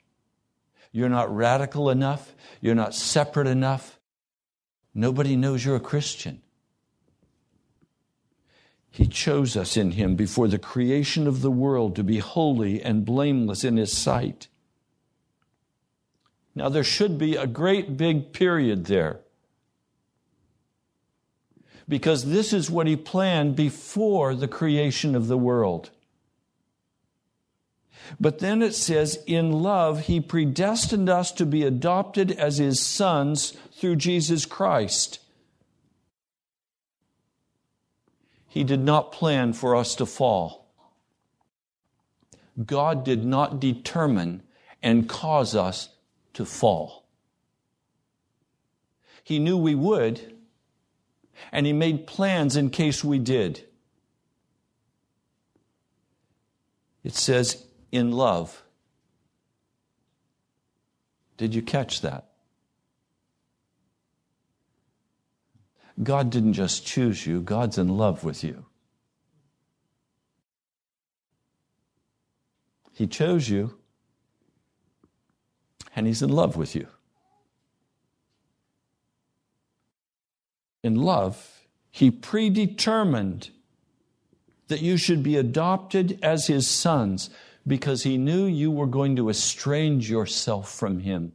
You're 0.93 1.09
not 1.09 1.35
radical 1.35 1.91
enough, 1.91 2.35
you're 2.61 2.75
not 2.75 2.95
separate 2.95 3.47
enough. 3.47 3.99
Nobody 4.93 5.37
knows 5.37 5.65
you're 5.65 5.77
a 5.77 5.81
Christian. 5.81 6.43
He 8.91 9.07
chose 9.07 9.57
us 9.57 9.77
in 9.77 9.93
Him 9.93 10.17
before 10.17 10.49
the 10.49 10.59
creation 10.59 11.29
of 11.29 11.43
the 11.43 11.51
world 11.51 11.95
to 11.97 12.03
be 12.03 12.19
holy 12.19 12.83
and 12.83 13.05
blameless 13.05 13.63
in 13.63 13.77
His 13.77 13.97
sight. 13.97 14.49
Now, 16.57 16.69
there 16.69 16.85
should 16.85 17.17
be 17.17 17.37
a 17.37 17.47
great 17.47 17.97
big 17.97 18.33
period 18.33 18.87
there 18.87 19.21
because 21.91 22.25
this 22.25 22.53
is 22.53 22.71
what 22.71 22.87
he 22.87 22.97
planned 22.97 23.57
before 23.57 24.35
the 24.35 24.49
creation 24.49 25.15
of 25.15 25.27
the 25.27 25.37
world. 25.37 25.91
But 28.19 28.41
then 28.41 28.63
it 28.63 28.75
says, 28.75 29.23
in 29.27 29.53
love, 29.53 30.07
he 30.07 30.21
predestined 30.21 31.09
us 31.09 31.31
to 31.33 31.47
be 31.47 31.63
adopted 31.63 32.33
as 32.33 32.59
his 32.59 32.81
sons 32.81 33.57
through 33.73 33.97
Jesus 33.97 34.47
Christ. 34.47 35.21
He 38.49 38.65
did 38.65 38.81
not 38.81 39.13
plan 39.13 39.53
for 39.53 39.77
us 39.77 39.95
to 39.97 40.07
fall. 40.07 40.67
God 42.67 43.05
did 43.05 43.25
not 43.25 43.61
determine 43.61 44.43
and 44.83 45.09
cause 45.09 45.55
us 45.55 45.91
to 46.35 46.45
fall. 46.45 47.07
He 49.23 49.39
knew 49.39 49.57
we 49.57 49.77
would, 49.77 50.35
and 51.53 51.65
He 51.65 51.73
made 51.73 52.07
plans 52.07 52.57
in 52.57 52.71
case 52.71 53.05
we 53.05 53.21
did. 53.21 53.65
It 57.05 57.15
says, 57.15 57.65
in 57.93 58.13
love. 58.13 58.63
Did 61.37 61.55
you 61.55 61.63
catch 61.63 62.03
that? 62.03 62.27
God 66.03 66.31
didn't 66.31 66.55
just 66.55 66.87
choose 66.87 67.27
you, 67.27 67.41
God's 67.41 67.77
in 67.77 67.89
love 67.89 68.25
with 68.25 68.43
you. 68.43 68.65
He 72.95 73.07
chose 73.07 73.49
you, 73.49 73.75
and 75.97 76.07
He's 76.07 76.23
in 76.23 76.31
love 76.31 76.57
with 76.57 76.75
you. 76.75 76.87
in 80.83 80.97
love, 80.97 81.67
he 81.91 82.11
predetermined 82.11 83.51
that 84.69 84.81
you 84.81 84.97
should 84.97 85.23
be 85.23 85.37
adopted 85.37 86.19
as 86.23 86.47
his 86.47 86.67
sons 86.69 87.29
because 87.67 88.03
he 88.03 88.17
knew 88.17 88.47
you 88.47 88.71
were 88.71 88.87
going 88.87 89.17
to 89.17 89.29
estrange 89.29 90.11
yourself 90.11 90.73
from 90.73 91.01
him. 91.01 91.33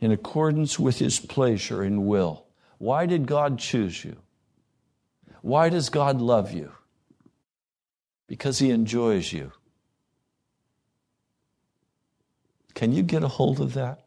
In 0.00 0.12
accordance 0.12 0.78
with 0.78 0.98
his 0.98 1.20
pleasure 1.20 1.82
and 1.82 2.06
will. 2.06 2.46
Why 2.78 3.06
did 3.06 3.26
God 3.26 3.58
choose 3.58 4.04
you? 4.04 4.16
Why 5.42 5.68
does 5.68 5.88
God 5.88 6.20
love 6.20 6.52
you? 6.52 6.72
Because 8.26 8.58
he 8.58 8.70
enjoys 8.70 9.32
you. 9.32 9.52
Can 12.74 12.92
you 12.92 13.02
get 13.02 13.22
a 13.22 13.28
hold 13.28 13.60
of 13.60 13.74
that? 13.74 14.04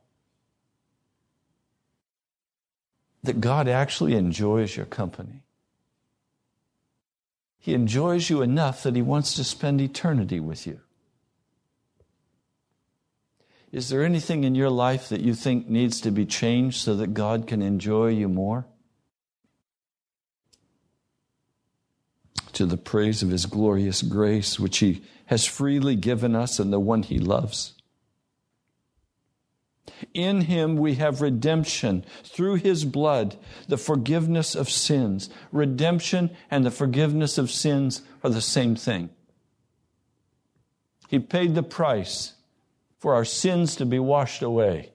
that 3.24 3.40
God 3.40 3.68
actually 3.68 4.16
enjoys 4.16 4.76
your 4.76 4.86
company. 4.86 5.43
He 7.64 7.74
enjoys 7.74 8.30
you 8.30 8.42
enough 8.42 8.84
that 8.84 8.94
He 8.94 9.02
wants 9.02 9.36
to 9.36 9.44
spend 9.46 9.80
eternity 9.80 10.42
with 10.42 10.68
you. 10.68 10.82
Is 13.72 13.88
there 13.88 14.04
anything 14.04 14.44
in 14.44 14.54
your 14.54 14.70
life 14.70 15.08
that 15.08 15.22
you 15.22 15.34
think 15.34 15.70
needs 15.70 16.02
to 16.02 16.12
be 16.12 16.26
changed 16.26 16.82
so 16.82 16.94
that 16.98 17.14
God 17.14 17.48
can 17.48 17.62
enjoy 17.62 18.10
you 18.10 18.28
more? 18.28 18.66
To 22.52 22.66
the 22.66 22.76
praise 22.76 23.24
of 23.24 23.30
His 23.30 23.46
glorious 23.46 24.02
grace, 24.02 24.60
which 24.60 24.80
He 24.80 25.02
has 25.28 25.46
freely 25.46 25.96
given 25.96 26.36
us 26.36 26.60
and 26.60 26.74
the 26.74 26.82
one 26.82 27.04
He 27.04 27.18
loves. 27.18 27.76
In 30.14 30.42
him 30.42 30.76
we 30.76 30.96
have 30.96 31.22
redemption 31.22 32.06
through 32.24 32.56
his 32.56 32.86
blood, 32.86 33.38
the 33.68 33.78
forgiveness 33.78 34.56
of 34.56 34.70
sins. 34.70 35.30
Redemption 35.52 36.32
and 36.50 36.66
the 36.66 36.72
forgiveness 36.72 37.38
of 37.38 37.52
sins 37.52 38.02
are 38.24 38.30
the 38.30 38.42
same 38.42 38.76
thing. 38.76 39.10
He 41.10 41.20
paid 41.20 41.56
the 41.56 41.64
price 41.64 42.34
for 42.98 43.14
our 43.14 43.26
sins 43.26 43.76
to 43.76 43.86
be 43.86 44.00
washed 44.00 44.42
away. 44.42 44.92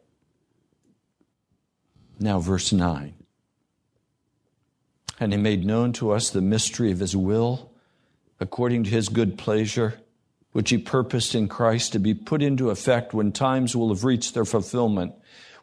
Now, 2.18 2.40
verse 2.40 2.72
9. 2.72 3.14
And 5.20 5.32
he 5.32 5.38
made 5.38 5.64
known 5.64 5.92
to 5.94 6.12
us 6.12 6.30
the 6.30 6.40
mystery 6.40 6.90
of 6.90 7.00
his 7.00 7.16
will, 7.16 7.72
according 8.40 8.84
to 8.84 8.90
his 8.90 9.08
good 9.08 9.36
pleasure 9.36 10.00
which 10.52 10.70
he 10.70 10.78
purposed 10.78 11.34
in 11.34 11.48
Christ 11.48 11.92
to 11.92 11.98
be 11.98 12.14
put 12.14 12.42
into 12.42 12.70
effect 12.70 13.14
when 13.14 13.32
times 13.32 13.76
will 13.76 13.88
have 13.88 14.04
reached 14.04 14.34
their 14.34 14.44
fulfillment. 14.44 15.14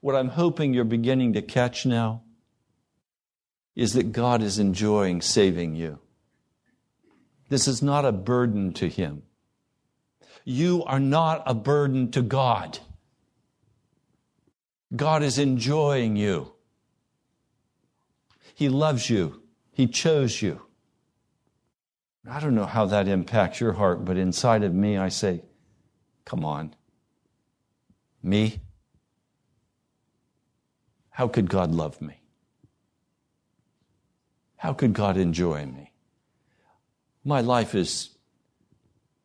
What 0.01 0.15
I'm 0.15 0.29
hoping 0.29 0.73
you're 0.73 0.83
beginning 0.83 1.33
to 1.33 1.41
catch 1.41 1.85
now 1.85 2.23
is 3.75 3.93
that 3.93 4.11
God 4.11 4.41
is 4.41 4.59
enjoying 4.59 5.21
saving 5.21 5.75
you. 5.75 5.99
This 7.49 7.67
is 7.67 7.81
not 7.81 8.05
a 8.05 8.11
burden 8.11 8.73
to 8.73 8.87
him. 8.87 9.23
You 10.43 10.83
are 10.83 10.99
not 10.99 11.43
a 11.45 11.53
burden 11.53 12.11
to 12.11 12.21
God. 12.21 12.79
God 14.95 15.23
is 15.23 15.39
enjoying 15.39 16.15
you. 16.15 16.53
He 18.53 18.69
loves 18.69 19.09
you. 19.09 19.41
He 19.73 19.87
chose 19.87 20.41
you. 20.41 20.61
I 22.29 22.39
don't 22.39 22.55
know 22.55 22.65
how 22.65 22.85
that 22.87 23.07
impacts 23.07 23.59
your 23.59 23.73
heart, 23.73 24.03
but 24.03 24.17
inside 24.17 24.63
of 24.63 24.73
me, 24.73 24.97
I 24.97 25.09
say, 25.09 25.43
come 26.25 26.43
on. 26.43 26.73
Me? 28.23 28.59
How 31.09 31.27
could 31.27 31.49
God 31.49 31.71
love 31.71 32.01
me? 32.01 32.19
How 34.57 34.73
could 34.73 34.93
God 34.93 35.17
enjoy 35.17 35.65
me? 35.65 35.91
My 37.23 37.41
life 37.41 37.75
is 37.75 38.09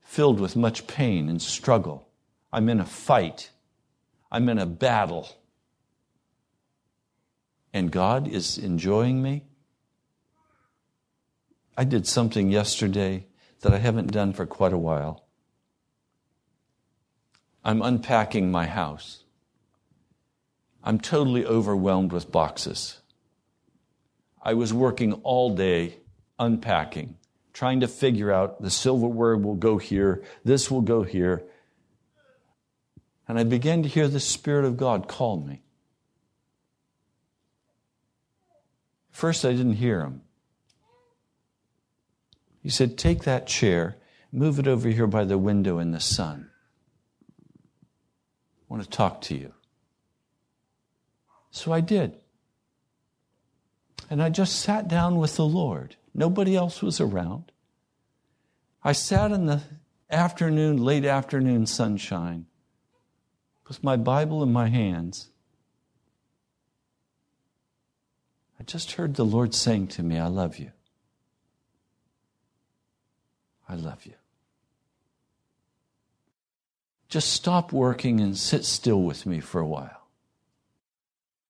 filled 0.00 0.38
with 0.38 0.54
much 0.54 0.86
pain 0.86 1.28
and 1.28 1.40
struggle. 1.40 2.08
I'm 2.52 2.68
in 2.68 2.80
a 2.80 2.84
fight. 2.84 3.50
I'm 4.30 4.48
in 4.48 4.58
a 4.58 4.66
battle. 4.66 5.28
And 7.72 7.90
God 7.90 8.28
is 8.28 8.58
enjoying 8.58 9.22
me? 9.22 9.44
I 11.80 11.84
did 11.84 12.06
something 12.06 12.50
yesterday 12.50 13.24
that 13.62 13.72
I 13.72 13.78
haven't 13.78 14.12
done 14.12 14.34
for 14.34 14.44
quite 14.44 14.74
a 14.74 14.78
while. 14.78 15.24
I'm 17.64 17.80
unpacking 17.80 18.50
my 18.50 18.66
house. 18.66 19.24
I'm 20.84 21.00
totally 21.00 21.46
overwhelmed 21.46 22.12
with 22.12 22.30
boxes. 22.30 23.00
I 24.42 24.52
was 24.52 24.74
working 24.74 25.14
all 25.22 25.56
day 25.56 25.94
unpacking, 26.38 27.16
trying 27.54 27.80
to 27.80 27.88
figure 27.88 28.30
out 28.30 28.60
the 28.60 28.68
silverware 28.68 29.38
will 29.38 29.54
go 29.54 29.78
here, 29.78 30.22
this 30.44 30.70
will 30.70 30.82
go 30.82 31.02
here. 31.02 31.44
And 33.26 33.38
I 33.38 33.44
began 33.44 33.82
to 33.84 33.88
hear 33.88 34.06
the 34.06 34.20
Spirit 34.20 34.66
of 34.66 34.76
God 34.76 35.08
call 35.08 35.40
me. 35.40 35.62
First, 39.10 39.46
I 39.46 39.52
didn't 39.52 39.76
hear 39.76 40.02
him. 40.02 40.20
He 42.62 42.68
said, 42.68 42.98
Take 42.98 43.24
that 43.24 43.46
chair, 43.46 43.96
move 44.32 44.58
it 44.58 44.68
over 44.68 44.88
here 44.88 45.06
by 45.06 45.24
the 45.24 45.38
window 45.38 45.78
in 45.78 45.92
the 45.92 46.00
sun. 46.00 46.50
I 48.62 48.64
want 48.68 48.82
to 48.82 48.88
talk 48.88 49.20
to 49.22 49.36
you. 49.36 49.52
So 51.50 51.72
I 51.72 51.80
did. 51.80 52.16
And 54.08 54.22
I 54.22 54.28
just 54.28 54.60
sat 54.60 54.88
down 54.88 55.16
with 55.16 55.36
the 55.36 55.46
Lord. 55.46 55.96
Nobody 56.14 56.56
else 56.56 56.82
was 56.82 57.00
around. 57.00 57.52
I 58.82 58.92
sat 58.92 59.32
in 59.32 59.46
the 59.46 59.62
afternoon, 60.10 60.78
late 60.78 61.04
afternoon 61.04 61.66
sunshine 61.66 62.46
with 63.68 63.84
my 63.84 63.96
Bible 63.96 64.42
in 64.42 64.52
my 64.52 64.68
hands. 64.68 65.28
I 68.58 68.64
just 68.64 68.92
heard 68.92 69.14
the 69.14 69.24
Lord 69.24 69.54
saying 69.54 69.88
to 69.88 70.02
me, 70.02 70.18
I 70.18 70.26
love 70.26 70.58
you. 70.58 70.72
I 73.70 73.74
love 73.76 74.04
you. 74.04 74.14
Just 77.08 77.32
stop 77.32 77.72
working 77.72 78.20
and 78.20 78.36
sit 78.36 78.64
still 78.64 79.00
with 79.00 79.26
me 79.26 79.38
for 79.38 79.60
a 79.60 79.66
while. 79.66 80.08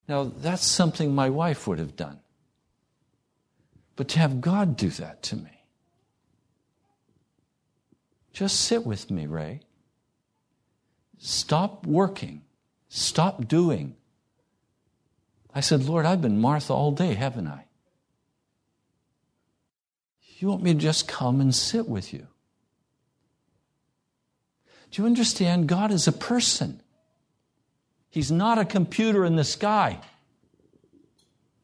Now, 0.06 0.24
that's 0.24 0.64
something 0.64 1.14
my 1.14 1.30
wife 1.30 1.66
would 1.66 1.78
have 1.78 1.96
done. 1.96 2.20
But 3.96 4.08
to 4.08 4.18
have 4.18 4.42
God 4.42 4.76
do 4.76 4.90
that 4.90 5.22
to 5.24 5.36
me, 5.36 5.64
just 8.34 8.60
sit 8.60 8.84
with 8.84 9.10
me, 9.10 9.26
Ray. 9.26 9.60
Stop 11.18 11.86
working. 11.86 12.42
Stop 12.88 13.48
doing. 13.48 13.96
I 15.54 15.60
said, 15.60 15.84
Lord, 15.84 16.04
I've 16.04 16.22
been 16.22 16.40
Martha 16.40 16.72
all 16.74 16.92
day, 16.92 17.14
haven't 17.14 17.48
I? 17.48 17.64
You 20.40 20.48
want 20.48 20.62
me 20.62 20.72
to 20.72 20.78
just 20.78 21.06
come 21.06 21.38
and 21.38 21.54
sit 21.54 21.86
with 21.86 22.14
you? 22.14 22.26
Do 24.90 25.02
you 25.02 25.06
understand? 25.06 25.68
God 25.68 25.92
is 25.92 26.08
a 26.08 26.12
person. 26.12 26.80
He's 28.08 28.32
not 28.32 28.56
a 28.58 28.64
computer 28.64 29.26
in 29.26 29.36
the 29.36 29.44
sky. 29.44 30.00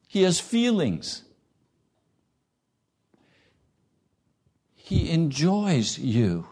He 0.07 0.21
has 0.21 0.39
feelings. 0.39 1.23
He 4.75 5.09
enjoys 5.09 5.97
you. 5.97 6.47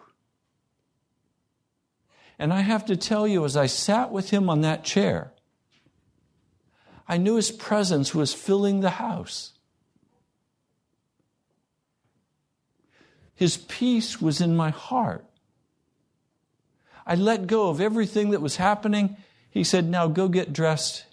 And 2.39 2.51
I 2.51 2.61
have 2.61 2.85
to 2.87 2.97
tell 2.97 3.27
you, 3.27 3.45
as 3.45 3.55
I 3.55 3.67
sat 3.67 4.11
with 4.11 4.31
him 4.31 4.49
on 4.49 4.61
that 4.61 4.83
chair, 4.83 5.31
I 7.07 7.17
knew 7.17 7.35
his 7.35 7.51
presence 7.51 8.15
was 8.15 8.33
filling 8.33 8.79
the 8.79 8.89
house. 8.89 9.54
His 13.35 13.57
peace 13.57 14.21
was 14.21 14.39
in 14.39 14.55
my 14.55 14.69
heart. 14.69 15.25
I 17.05 17.15
let 17.15 17.47
go 17.47 17.69
of 17.69 17.81
everything 17.81 18.31
that 18.31 18.41
was 18.41 18.55
happening. 18.55 19.17
He 19.49 19.63
said, 19.63 19.89
Now 19.89 20.07
go 20.07 20.27
get 20.27 20.53
dressed 20.53 21.05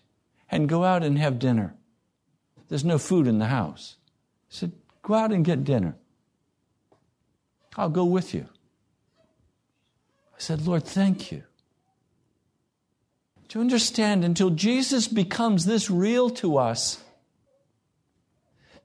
and 0.51 0.69
go 0.69 0.85
out 0.85 1.03
and 1.03 1.19
have 1.19 1.39
dinner. 1.39 1.75
There's 2.69 2.85
no 2.85 2.99
food 2.99 3.27
in 3.27 3.39
the 3.39 3.47
house. 3.47 3.97
He 4.49 4.57
said, 4.57 4.73
Go 5.03 5.15
out 5.15 5.33
and 5.33 5.45
get 5.45 5.65
dinner. 5.65 5.97
I'll 7.77 7.91
go 7.91 8.05
with 8.05 8.35
you. 8.35 8.47
I 10.35 10.39
said, 10.39 10.67
Lord, 10.67 10.85
thank 10.85 11.33
you. 11.33 11.43
To 13.49 13.61
understand? 13.61 14.25
Until 14.25 14.51
Jesus 14.51 15.09
becomes 15.09 15.67
this 15.67 15.91
real 15.91 16.31
to 16.31 16.57
us, 16.57 17.03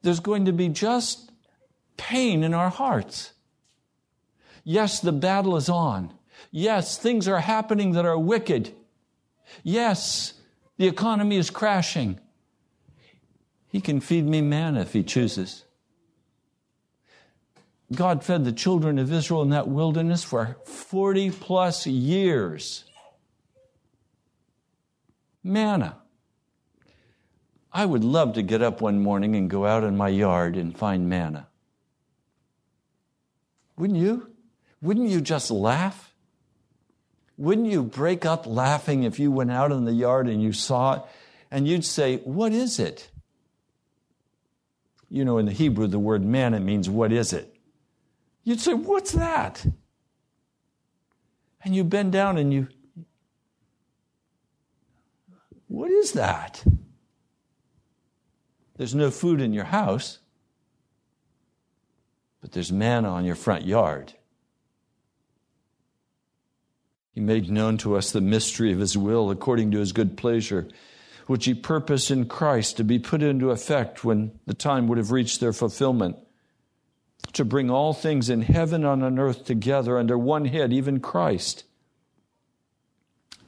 there's 0.02 0.20
going 0.20 0.44
to 0.44 0.52
be 0.52 0.68
just 0.68 1.27
pain 1.98 2.42
in 2.42 2.54
our 2.54 2.70
hearts. 2.70 3.32
Yes, 4.64 5.00
the 5.00 5.12
battle 5.12 5.56
is 5.56 5.68
on. 5.68 6.14
Yes, 6.50 6.96
things 6.96 7.28
are 7.28 7.40
happening 7.40 7.92
that 7.92 8.06
are 8.06 8.18
wicked. 8.18 8.72
Yes, 9.62 10.34
the 10.78 10.86
economy 10.86 11.36
is 11.36 11.50
crashing. 11.50 12.18
He 13.68 13.80
can 13.80 14.00
feed 14.00 14.26
me 14.26 14.40
manna 14.40 14.80
if 14.80 14.94
he 14.94 15.02
chooses. 15.02 15.64
God 17.94 18.22
fed 18.22 18.44
the 18.44 18.52
children 18.52 18.98
of 18.98 19.12
Israel 19.12 19.42
in 19.42 19.50
that 19.50 19.68
wilderness 19.68 20.22
for 20.22 20.58
40 20.64 21.30
plus 21.30 21.86
years. 21.86 22.84
Manna. 25.42 25.96
I 27.72 27.84
would 27.86 28.04
love 28.04 28.34
to 28.34 28.42
get 28.42 28.62
up 28.62 28.80
one 28.80 29.00
morning 29.00 29.36
and 29.36 29.48
go 29.48 29.66
out 29.66 29.84
in 29.84 29.96
my 29.96 30.08
yard 30.08 30.56
and 30.56 30.76
find 30.76 31.08
manna. 31.08 31.48
Wouldn't 33.78 33.98
you? 33.98 34.30
Wouldn't 34.82 35.08
you 35.08 35.20
just 35.20 35.50
laugh? 35.50 36.12
Wouldn't 37.36 37.68
you 37.68 37.84
break 37.84 38.26
up 38.26 38.46
laughing 38.46 39.04
if 39.04 39.20
you 39.20 39.30
went 39.30 39.52
out 39.52 39.70
in 39.70 39.84
the 39.84 39.92
yard 39.92 40.26
and 40.26 40.42
you 40.42 40.52
saw 40.52 40.94
it 40.94 41.02
and 41.50 41.66
you'd 41.66 41.84
say, 41.84 42.18
What 42.18 42.52
is 42.52 42.80
it? 42.80 43.10
You 45.08 45.24
know, 45.24 45.38
in 45.38 45.46
the 45.46 45.52
Hebrew, 45.52 45.86
the 45.86 45.98
word 45.98 46.24
man, 46.24 46.52
it 46.52 46.60
means, 46.60 46.90
What 46.90 47.12
is 47.12 47.32
it? 47.32 47.54
You'd 48.42 48.60
say, 48.60 48.74
What's 48.74 49.12
that? 49.12 49.64
And 51.62 51.74
you 51.74 51.84
bend 51.84 52.12
down 52.12 52.36
and 52.36 52.52
you, 52.52 52.68
What 55.68 55.92
is 55.92 56.12
that? 56.12 56.64
There's 58.76 58.94
no 58.94 59.10
food 59.10 59.40
in 59.40 59.52
your 59.52 59.64
house 59.64 60.18
but 62.40 62.52
there's 62.52 62.72
manna 62.72 63.08
on 63.08 63.24
your 63.24 63.34
front 63.34 63.64
yard. 63.64 64.14
He 67.12 67.20
made 67.20 67.50
known 67.50 67.78
to 67.78 67.96
us 67.96 68.12
the 68.12 68.20
mystery 68.20 68.72
of 68.72 68.78
His 68.78 68.96
will 68.96 69.30
according 69.30 69.72
to 69.72 69.78
His 69.78 69.92
good 69.92 70.16
pleasure, 70.16 70.68
which 71.26 71.46
He 71.46 71.54
purposed 71.54 72.10
in 72.10 72.26
Christ 72.26 72.76
to 72.76 72.84
be 72.84 72.98
put 72.98 73.22
into 73.22 73.50
effect 73.50 74.04
when 74.04 74.38
the 74.46 74.54
time 74.54 74.86
would 74.86 74.98
have 74.98 75.10
reached 75.10 75.40
their 75.40 75.52
fulfillment, 75.52 76.16
to 77.32 77.44
bring 77.44 77.70
all 77.70 77.92
things 77.92 78.30
in 78.30 78.42
heaven 78.42 78.84
and 78.84 79.02
on 79.02 79.18
earth 79.18 79.44
together 79.44 79.98
under 79.98 80.16
one 80.16 80.44
head, 80.44 80.72
even 80.72 81.00
Christ. 81.00 81.64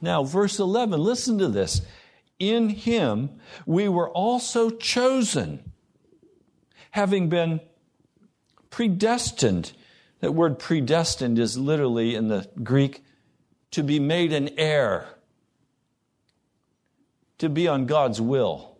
Now, 0.01 0.23
verse 0.23 0.59
11, 0.59 0.99
listen 0.99 1.37
to 1.37 1.47
this. 1.47 1.81
In 2.39 2.69
Him 2.69 3.39
we 3.65 3.87
were 3.87 4.09
also 4.09 4.69
chosen, 4.69 5.71
having 6.91 7.29
been 7.29 7.61
predestined. 8.81 9.73
That 10.21 10.31
word 10.31 10.57
predestined 10.57 11.37
is 11.37 11.55
literally 11.55 12.15
in 12.15 12.29
the 12.29 12.49
Greek 12.63 13.03
to 13.69 13.83
be 13.83 13.99
made 13.99 14.33
an 14.33 14.49
heir, 14.57 15.07
to 17.37 17.47
be 17.47 17.67
on 17.67 17.85
God's 17.85 18.19
will. 18.19 18.79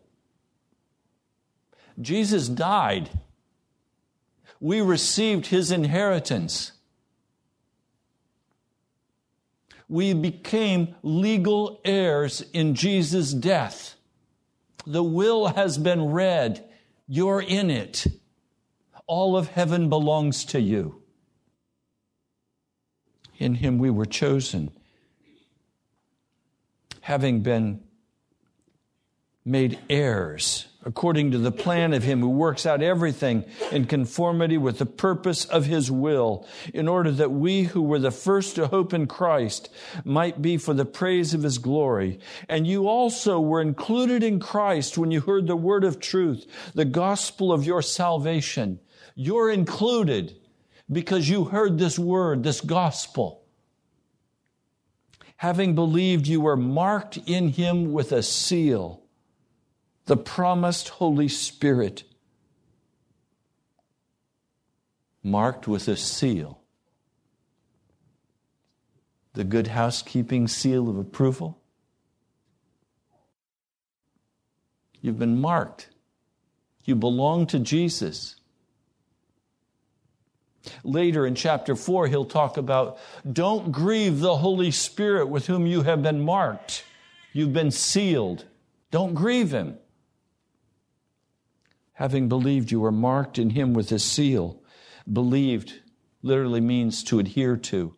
Jesus 2.02 2.48
died. 2.48 3.12
We 4.60 4.82
received 4.82 5.46
his 5.46 5.70
inheritance. 5.70 6.72
We 9.88 10.16
became 10.16 10.96
legal 11.04 11.80
heirs 11.86 12.44
in 12.54 12.74
Jesus' 12.74 13.34
death. 13.34 13.98
The 14.88 15.04
will 15.04 15.46
has 15.50 15.78
been 15.78 16.06
read. 16.06 16.68
You're 17.08 17.42
in 17.42 17.70
it. 17.70 18.08
All 19.08 19.36
of 19.36 19.50
heaven 19.50 19.90
belongs 19.90 20.46
to 20.46 20.62
you. 20.62 21.02
In 23.38 23.56
him 23.56 23.78
we 23.80 23.90
were 23.90 24.06
chosen 24.06 24.72
having 27.02 27.42
been 27.42 27.82
made 29.44 29.80
heirs 29.90 30.68
according 30.84 31.32
to 31.32 31.38
the 31.38 31.52
plan 31.52 31.94
of 31.94 32.04
him 32.04 32.22
who 32.22 32.30
works 32.30 32.66
out 32.66 32.82
everything 32.82 33.46
in 33.72 33.86
conformity 33.86 34.58
with 34.58 34.80
the 34.80 34.86
purpose 34.86 35.46
of 35.46 35.66
his 35.66 35.92
will, 35.92 36.48
in 36.74 36.88
order 36.88 37.12
that 37.12 37.32
we 37.32 37.64
who 37.64 37.82
were 37.82 38.00
the 38.00 38.12
first 38.12 38.56
to 38.56 38.68
hope 38.68 38.94
in 38.94 39.06
Christ 39.06 39.70
might 40.04 40.42
be 40.42 40.58
for 40.58 40.74
the 40.74 40.86
praise 40.86 41.34
of 41.34 41.44
his 41.44 41.60
glory. 41.60 42.20
And 42.50 42.66
you 42.66 42.88
also 42.88 43.40
were 43.40 43.62
included 43.62 44.24
in 44.24 44.40
Christ 44.40 44.98
when 44.98 45.12
you 45.12 45.22
heard 45.22 45.48
the 45.48 45.56
word 45.56 45.84
of 45.84 46.00
truth, 46.00 46.48
the 46.74 46.86
gospel 46.86 47.52
of 47.52 47.66
your 47.66 47.82
salvation. 47.82 48.80
You're 49.16 49.50
included 49.50 50.36
because 50.92 51.30
you 51.30 51.46
heard 51.46 51.78
this 51.78 51.98
word, 51.98 52.44
this 52.44 52.62
gospel 52.62 53.42
having 55.42 55.74
believed 55.74 56.28
you 56.28 56.40
were 56.40 56.56
marked 56.56 57.18
in 57.26 57.48
him 57.48 57.92
with 57.92 58.12
a 58.12 58.22
seal, 58.22 59.02
the 60.06 60.16
promised 60.16 60.90
Holy 60.90 61.28
Spirit. 61.28 62.04
Marked 65.24 65.68
with 65.68 65.88
a 65.88 65.98
seal. 65.98 66.62
The 69.34 69.44
good 69.44 69.66
housekeeping 69.66 70.48
seal 70.48 70.88
of 70.88 70.96
approval. 71.00 71.60
You've 75.02 75.18
been 75.18 75.42
marked. 75.42 75.90
You 76.84 76.94
belong 76.94 77.48
to 77.48 77.58
Jesus. 77.58 78.36
Later 80.84 81.26
in 81.26 81.36
chapter 81.36 81.76
4, 81.76 82.08
he'll 82.08 82.26
talk 82.26 82.58
about 82.58 83.00
don't 83.32 83.72
grieve 83.72 84.20
the 84.20 84.38
Holy 84.38 84.72
Spirit 84.72 85.28
with 85.28 85.48
whom 85.48 85.66
you 85.66 85.82
have 85.84 86.04
been 86.04 86.22
marked. 86.22 86.84
You've 87.34 87.54
been 87.54 87.72
sealed. 87.72 88.46
Don't 88.92 89.14
grieve 89.14 89.52
him. 89.52 89.78
Having 91.94 92.30
believed 92.30 92.72
you 92.72 92.80
were 92.80 92.92
marked 92.92 93.38
in 93.38 93.52
him 93.52 93.74
with 93.74 93.92
a 93.92 94.00
seal. 94.00 94.62
Believed 95.12 95.74
literally 96.22 96.62
means 96.62 97.04
to 97.06 97.20
adhere 97.20 97.58
to. 97.58 97.96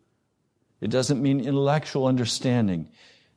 It 0.80 0.90
doesn't 0.90 1.22
mean 1.22 1.40
intellectual 1.40 2.06
understanding. 2.06 2.90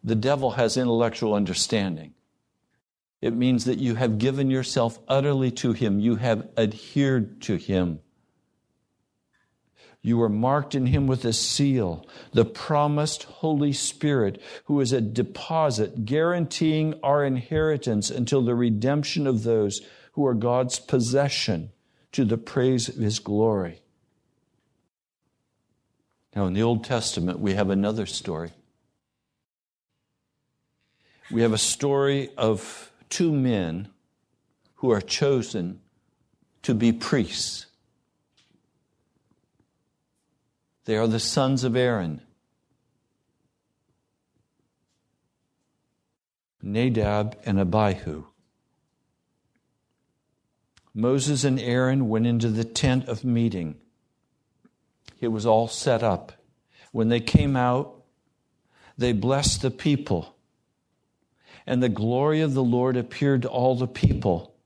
The 0.04 0.16
devil 0.16 0.52
has 0.52 0.78
intellectual 0.78 1.34
understanding. 1.34 2.14
It 3.22 3.34
means 3.34 3.66
that 3.66 3.80
you 3.80 3.96
have 3.96 4.20
given 4.20 4.52
yourself 4.52 5.00
utterly 5.08 5.52
to 5.52 5.74
him. 5.74 6.00
You 6.00 6.18
have 6.18 6.50
adhered 6.58 7.42
to 7.44 7.56
him. 7.56 8.00
You 10.08 10.22
are 10.22 10.30
marked 10.30 10.74
in 10.74 10.86
him 10.86 11.06
with 11.06 11.26
a 11.26 11.34
seal, 11.34 12.08
the 12.32 12.46
promised 12.46 13.24
Holy 13.24 13.74
Spirit, 13.74 14.42
who 14.64 14.80
is 14.80 14.94
a 14.94 15.02
deposit 15.02 16.06
guaranteeing 16.06 16.98
our 17.04 17.26
inheritance 17.26 18.10
until 18.10 18.42
the 18.42 18.56
redemption 18.56 19.28
of 19.28 19.44
those 19.44 19.82
who 20.14 20.26
are 20.26 20.34
God's 20.34 20.80
possession 20.80 21.72
to 22.14 22.24
the 22.24 22.38
praise 22.38 22.88
of 22.88 22.96
his 22.96 23.20
glory. 23.20 23.82
Now, 26.34 26.46
in 26.46 26.54
the 26.54 26.64
Old 26.64 26.86
Testament, 26.86 27.40
we 27.40 27.56
have 27.56 27.70
another 27.70 28.06
story. 28.06 28.52
We 31.30 31.42
have 31.42 31.52
a 31.52 31.58
story 31.58 32.30
of 32.38 32.94
two 33.10 33.34
men 33.34 33.90
who 34.76 34.90
are 34.90 35.02
chosen 35.02 35.82
to 36.62 36.74
be 36.74 36.94
priests. 36.94 37.67
They 40.88 40.96
are 40.96 41.06
the 41.06 41.20
sons 41.20 41.66
of 41.66 41.76
Aaron. 41.76 42.22
Nadab 46.62 47.38
and 47.46 47.60
Abihu. 47.60 48.24
Moses 50.94 51.44
and 51.44 51.60
Aaron 51.60 52.08
went 52.08 52.26
into 52.26 52.48
the 52.48 52.64
tent 52.64 53.10
of 53.10 53.26
meeting. 53.26 53.76
It 55.20 55.28
was 55.28 55.46
all 55.46 55.68
set 55.68 56.04
up. 56.04 56.32
When 56.94 57.10
they 57.10 57.20
came 57.20 57.58
out, 57.58 58.06
they 58.98 59.12
blessed 59.12 59.64
the 59.64 59.72
people. 59.72 60.38
And 61.66 61.84
the 61.84 61.90
glory 61.90 62.40
of 62.40 62.54
the 62.54 62.64
Lord 62.64 62.96
appeared 62.96 63.42
to 63.42 63.50
all 63.50 63.76
the 63.76 63.88
people 63.88 64.57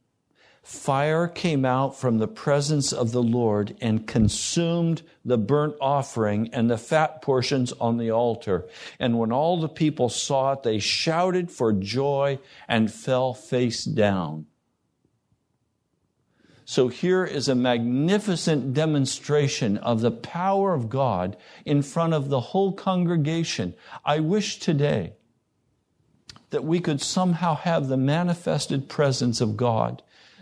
fire 0.71 1.27
came 1.27 1.65
out 1.65 1.99
from 1.99 2.17
the 2.17 2.27
presence 2.27 2.93
of 2.93 3.11
the 3.11 3.21
Lord 3.21 3.75
and 3.81 4.07
consumed 4.07 5.01
the 5.25 5.37
burnt 5.37 5.75
offering 5.81 6.49
and 6.53 6.71
the 6.71 6.77
fat 6.77 7.21
portions 7.21 7.73
on 7.73 7.97
the 7.97 8.09
altar. 8.09 8.67
And 8.97 9.19
when 9.19 9.33
all 9.33 9.59
the 9.59 9.67
people 9.67 10.07
saw 10.07 10.53
it, 10.53 10.63
they 10.63 10.79
shouted 10.79 11.51
for 11.51 11.73
joy 11.73 12.39
and 12.69 12.91
fell 12.91 13.33
face 13.33 13.83
down. 13.83 14.45
So 16.63 16.87
here 16.87 17.25
is 17.25 17.49
a 17.49 17.55
magnificent 17.55 18.73
demonstration 18.73 19.77
of 19.77 19.99
the 19.99 20.09
power 20.09 20.73
of 20.73 20.87
God 20.87 21.35
in 21.65 21.81
front 21.81 22.13
of 22.13 22.29
the 22.29 22.39
whole 22.39 22.71
congregation. 22.71 23.73
I 24.05 24.21
wish 24.21 24.57
today 24.57 25.15
that 26.51 26.63
we 26.63 26.79
could 26.79 27.01
somehow 27.01 27.55
have 27.55 27.89
the 27.89 27.97
manifested 27.97 28.87
presence 28.87 29.41
of 29.41 29.57
God 29.57 30.01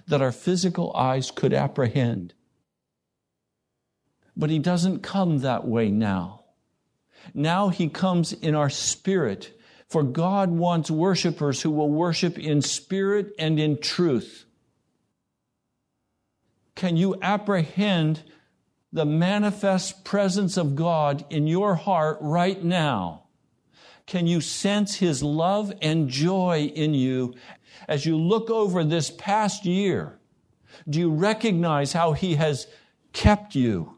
that 0.10 0.22
our 0.22 0.32
physical 0.32 0.92
eyes 0.96 1.32
could 1.32 1.54
apprehend. 1.54 2.34
But 4.36 4.50
He 4.50 4.60
doesn't 4.60 5.02
come 5.02 5.40
that 5.40 5.66
way 5.66 5.90
now. 5.90 6.44
Now 7.34 7.70
He 7.70 7.90
comes 7.90 8.34
in 8.34 8.56
our 8.56 8.70
spirit, 8.70 9.58
for 9.88 10.04
God 10.04 10.50
wants 10.50 10.92
worshipers 10.92 11.62
who 11.62 11.72
will 11.72 11.90
worship 11.90 12.38
in 12.38 12.62
spirit 12.62 13.34
and 13.40 13.60
in 13.60 13.80
truth. 13.80 14.46
Can 16.76 16.98
you 16.98 17.16
apprehend 17.22 18.24
the 18.92 19.06
manifest 19.06 20.04
presence 20.04 20.58
of 20.58 20.76
God 20.76 21.26
in 21.30 21.46
your 21.46 21.76
heart 21.76 22.18
right 22.22 22.64
now? 22.64 23.19
Can 24.10 24.26
you 24.26 24.42
sense 24.42 24.96
His 24.96 25.22
love 25.22 25.72
and 25.84 26.10
joy 26.10 26.72
in 26.74 26.96
you 26.96 27.36
as 27.88 28.08
you 28.08 28.18
look 28.18 28.50
over 28.50 28.84
this 28.84 29.12
past 29.12 29.66
year, 29.66 30.18
do 30.90 30.98
you 30.98 31.12
recognize 31.12 31.94
how 31.94 32.14
He 32.14 32.34
has 32.34 32.66
kept 33.14 33.54
you? 33.54 33.98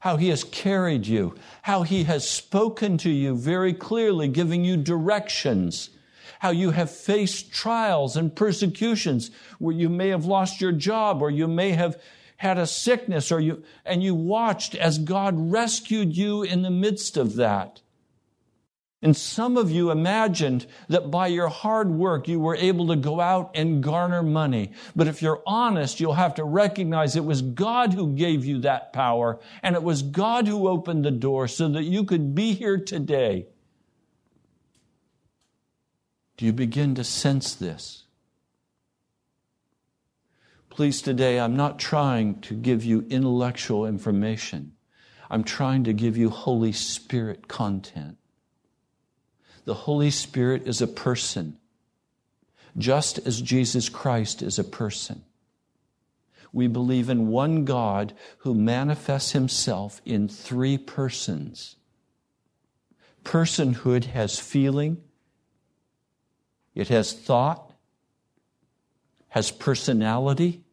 How 0.00 0.16
He 0.16 0.30
has 0.30 0.44
carried 0.44 1.06
you? 1.06 1.34
How 1.60 1.82
He 1.82 2.04
has 2.04 2.26
spoken 2.26 2.96
to 2.98 3.10
you 3.10 3.36
very 3.36 3.74
clearly, 3.74 4.28
giving 4.28 4.64
you 4.64 4.78
directions? 4.78 5.90
How 6.38 6.48
you 6.48 6.70
have 6.70 6.90
faced 6.90 7.52
trials 7.52 8.16
and 8.16 8.34
persecutions 8.34 9.30
where 9.58 9.74
you 9.74 9.90
may 9.90 10.08
have 10.08 10.24
lost 10.24 10.62
your 10.62 10.72
job 10.72 11.20
or 11.20 11.30
you 11.30 11.46
may 11.46 11.72
have 11.72 12.00
had 12.38 12.56
a 12.56 12.66
sickness 12.66 13.30
or 13.30 13.40
you, 13.40 13.62
and 13.84 14.02
you 14.02 14.14
watched 14.14 14.74
as 14.74 14.98
God 14.98 15.34
rescued 15.36 16.16
you 16.16 16.42
in 16.42 16.62
the 16.62 16.70
midst 16.70 17.18
of 17.18 17.36
that. 17.36 17.82
And 19.00 19.16
some 19.16 19.56
of 19.56 19.70
you 19.70 19.92
imagined 19.92 20.66
that 20.88 21.10
by 21.10 21.28
your 21.28 21.48
hard 21.48 21.88
work 21.88 22.26
you 22.26 22.40
were 22.40 22.56
able 22.56 22.88
to 22.88 22.96
go 22.96 23.20
out 23.20 23.52
and 23.54 23.80
garner 23.80 24.24
money. 24.24 24.72
But 24.96 25.06
if 25.06 25.22
you're 25.22 25.42
honest, 25.46 26.00
you'll 26.00 26.14
have 26.14 26.34
to 26.34 26.44
recognize 26.44 27.14
it 27.14 27.24
was 27.24 27.40
God 27.40 27.94
who 27.94 28.14
gave 28.14 28.44
you 28.44 28.58
that 28.62 28.92
power 28.92 29.38
and 29.62 29.76
it 29.76 29.84
was 29.84 30.02
God 30.02 30.48
who 30.48 30.66
opened 30.66 31.04
the 31.04 31.12
door 31.12 31.46
so 31.46 31.68
that 31.68 31.84
you 31.84 32.02
could 32.02 32.34
be 32.34 32.54
here 32.54 32.76
today. 32.78 33.46
Do 36.36 36.44
you 36.44 36.52
begin 36.52 36.96
to 36.96 37.04
sense 37.04 37.54
this? 37.54 38.04
Please, 40.70 41.02
today, 41.02 41.40
I'm 41.40 41.56
not 41.56 41.78
trying 41.78 42.40
to 42.42 42.54
give 42.54 42.84
you 42.84 43.04
intellectual 43.10 43.86
information. 43.86 44.72
I'm 45.30 45.42
trying 45.42 45.84
to 45.84 45.92
give 45.92 46.16
you 46.16 46.30
Holy 46.30 46.72
Spirit 46.72 47.48
content. 47.48 48.16
The 49.68 49.74
Holy 49.74 50.10
Spirit 50.10 50.66
is 50.66 50.80
a 50.80 50.86
person, 50.86 51.58
just 52.78 53.18
as 53.26 53.42
Jesus 53.42 53.90
Christ 53.90 54.40
is 54.40 54.58
a 54.58 54.64
person. 54.64 55.26
We 56.54 56.68
believe 56.68 57.10
in 57.10 57.28
one 57.28 57.66
God 57.66 58.14
who 58.38 58.54
manifests 58.54 59.32
himself 59.32 60.00
in 60.06 60.26
three 60.26 60.78
persons. 60.78 61.76
Personhood 63.24 64.04
has 64.04 64.38
feeling, 64.38 65.02
it 66.74 66.88
has 66.88 67.12
thought, 67.12 67.70
has 69.28 69.50
personality. 69.50 70.64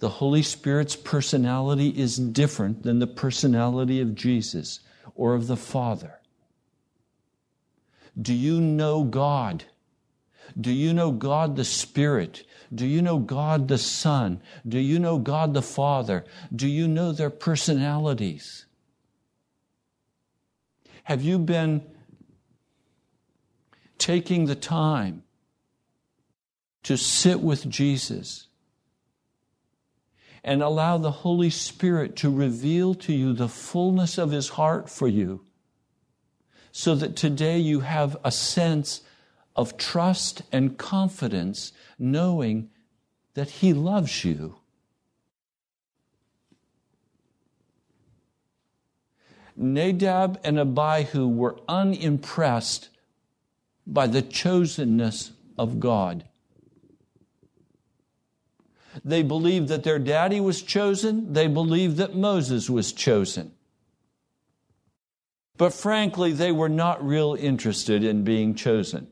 The 0.00 0.10
Holy 0.10 0.42
Spirit's 0.42 0.96
personality 0.96 1.88
is 1.98 2.18
different 2.18 2.82
than 2.82 2.98
the 2.98 3.06
personality 3.06 4.02
of 4.02 4.14
Jesus 4.14 4.80
or 5.14 5.32
of 5.32 5.46
the 5.46 5.56
Father. 5.56 6.17
Do 8.20 8.34
you 8.34 8.60
know 8.60 9.04
God? 9.04 9.64
Do 10.60 10.72
you 10.72 10.92
know 10.92 11.12
God 11.12 11.56
the 11.56 11.64
Spirit? 11.64 12.44
Do 12.74 12.86
you 12.86 13.02
know 13.02 13.18
God 13.18 13.68
the 13.68 13.78
Son? 13.78 14.40
Do 14.66 14.78
you 14.78 14.98
know 14.98 15.18
God 15.18 15.54
the 15.54 15.62
Father? 15.62 16.24
Do 16.54 16.66
you 16.66 16.88
know 16.88 17.12
their 17.12 17.30
personalities? 17.30 18.66
Have 21.04 21.22
you 21.22 21.38
been 21.38 21.82
taking 23.98 24.46
the 24.46 24.54
time 24.54 25.22
to 26.82 26.96
sit 26.96 27.40
with 27.40 27.68
Jesus 27.68 28.48
and 30.44 30.62
allow 30.62 30.98
the 30.98 31.10
Holy 31.10 31.50
Spirit 31.50 32.16
to 32.16 32.30
reveal 32.30 32.94
to 32.94 33.12
you 33.12 33.32
the 33.32 33.48
fullness 33.48 34.18
of 34.18 34.30
His 34.30 34.50
heart 34.50 34.88
for 34.88 35.08
you, 35.08 35.44
so 36.78 36.94
that 36.94 37.16
today 37.16 37.58
you 37.58 37.80
have 37.80 38.16
a 38.22 38.30
sense 38.30 39.00
of 39.56 39.76
trust 39.76 40.42
and 40.52 40.78
confidence, 40.78 41.72
knowing 41.98 42.70
that 43.34 43.50
He 43.50 43.72
loves 43.72 44.24
you. 44.24 44.54
Nadab 49.56 50.38
and 50.44 50.56
Abihu 50.56 51.26
were 51.26 51.58
unimpressed 51.68 52.90
by 53.84 54.06
the 54.06 54.22
chosenness 54.22 55.32
of 55.58 55.80
God. 55.80 56.28
They 59.04 59.24
believed 59.24 59.66
that 59.66 59.82
their 59.82 59.98
daddy 59.98 60.40
was 60.40 60.62
chosen, 60.62 61.32
they 61.32 61.48
believed 61.48 61.96
that 61.96 62.14
Moses 62.14 62.70
was 62.70 62.92
chosen. 62.92 63.57
But 65.58 65.74
frankly, 65.74 66.32
they 66.32 66.52
were 66.52 66.68
not 66.68 67.04
real 67.04 67.36
interested 67.38 68.04
in 68.04 68.22
being 68.22 68.54
chosen. 68.54 69.08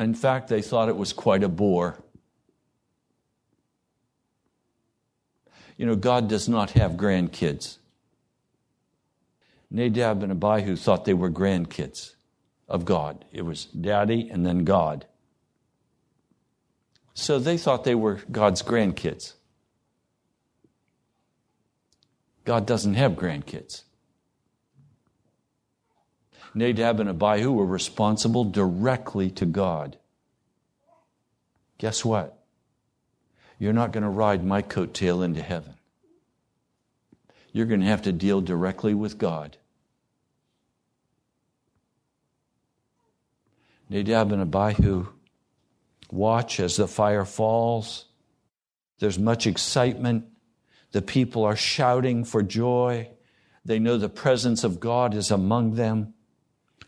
In 0.00 0.14
fact, 0.14 0.48
they 0.48 0.62
thought 0.62 0.88
it 0.88 0.96
was 0.96 1.12
quite 1.12 1.42
a 1.42 1.48
bore. 1.48 2.02
You 5.76 5.84
know, 5.84 5.94
God 5.94 6.26
does 6.28 6.48
not 6.48 6.70
have 6.72 6.92
grandkids. 6.92 7.76
Nadab 9.70 10.22
and 10.22 10.32
Abihu 10.32 10.74
thought 10.74 11.04
they 11.04 11.14
were 11.14 11.30
grandkids 11.30 12.14
of 12.68 12.86
God. 12.86 13.26
It 13.30 13.42
was 13.42 13.66
daddy 13.66 14.28
and 14.30 14.46
then 14.46 14.64
God. 14.64 15.06
So 17.12 17.38
they 17.38 17.58
thought 17.58 17.84
they 17.84 17.94
were 17.94 18.20
God's 18.30 18.62
grandkids. 18.62 19.34
God 22.46 22.64
doesn't 22.64 22.94
have 22.94 23.12
grandkids. 23.12 23.82
Nadab 26.54 27.00
and 27.00 27.10
Abihu 27.10 27.52
were 27.52 27.66
responsible 27.66 28.44
directly 28.44 29.30
to 29.32 29.44
God. 29.44 29.98
Guess 31.76 32.04
what? 32.04 32.38
You're 33.58 33.74
not 33.74 33.92
going 33.92 34.04
to 34.04 34.08
ride 34.08 34.44
my 34.44 34.62
coattail 34.62 35.24
into 35.24 35.42
heaven. 35.42 35.74
You're 37.52 37.66
going 37.66 37.80
to 37.80 37.86
have 37.86 38.02
to 38.02 38.12
deal 38.12 38.40
directly 38.40 38.94
with 38.94 39.18
God. 39.18 39.56
Nadab 43.90 44.30
and 44.30 44.42
Abihu 44.42 45.08
watch 46.10 46.60
as 46.60 46.76
the 46.76 46.86
fire 46.86 47.24
falls. 47.24 48.04
There's 49.00 49.18
much 49.18 49.46
excitement. 49.46 50.26
The 50.92 51.02
people 51.02 51.44
are 51.44 51.56
shouting 51.56 52.24
for 52.24 52.42
joy. 52.42 53.10
They 53.64 53.78
know 53.78 53.98
the 53.98 54.08
presence 54.08 54.64
of 54.64 54.80
God 54.80 55.14
is 55.14 55.30
among 55.30 55.74
them. 55.74 56.14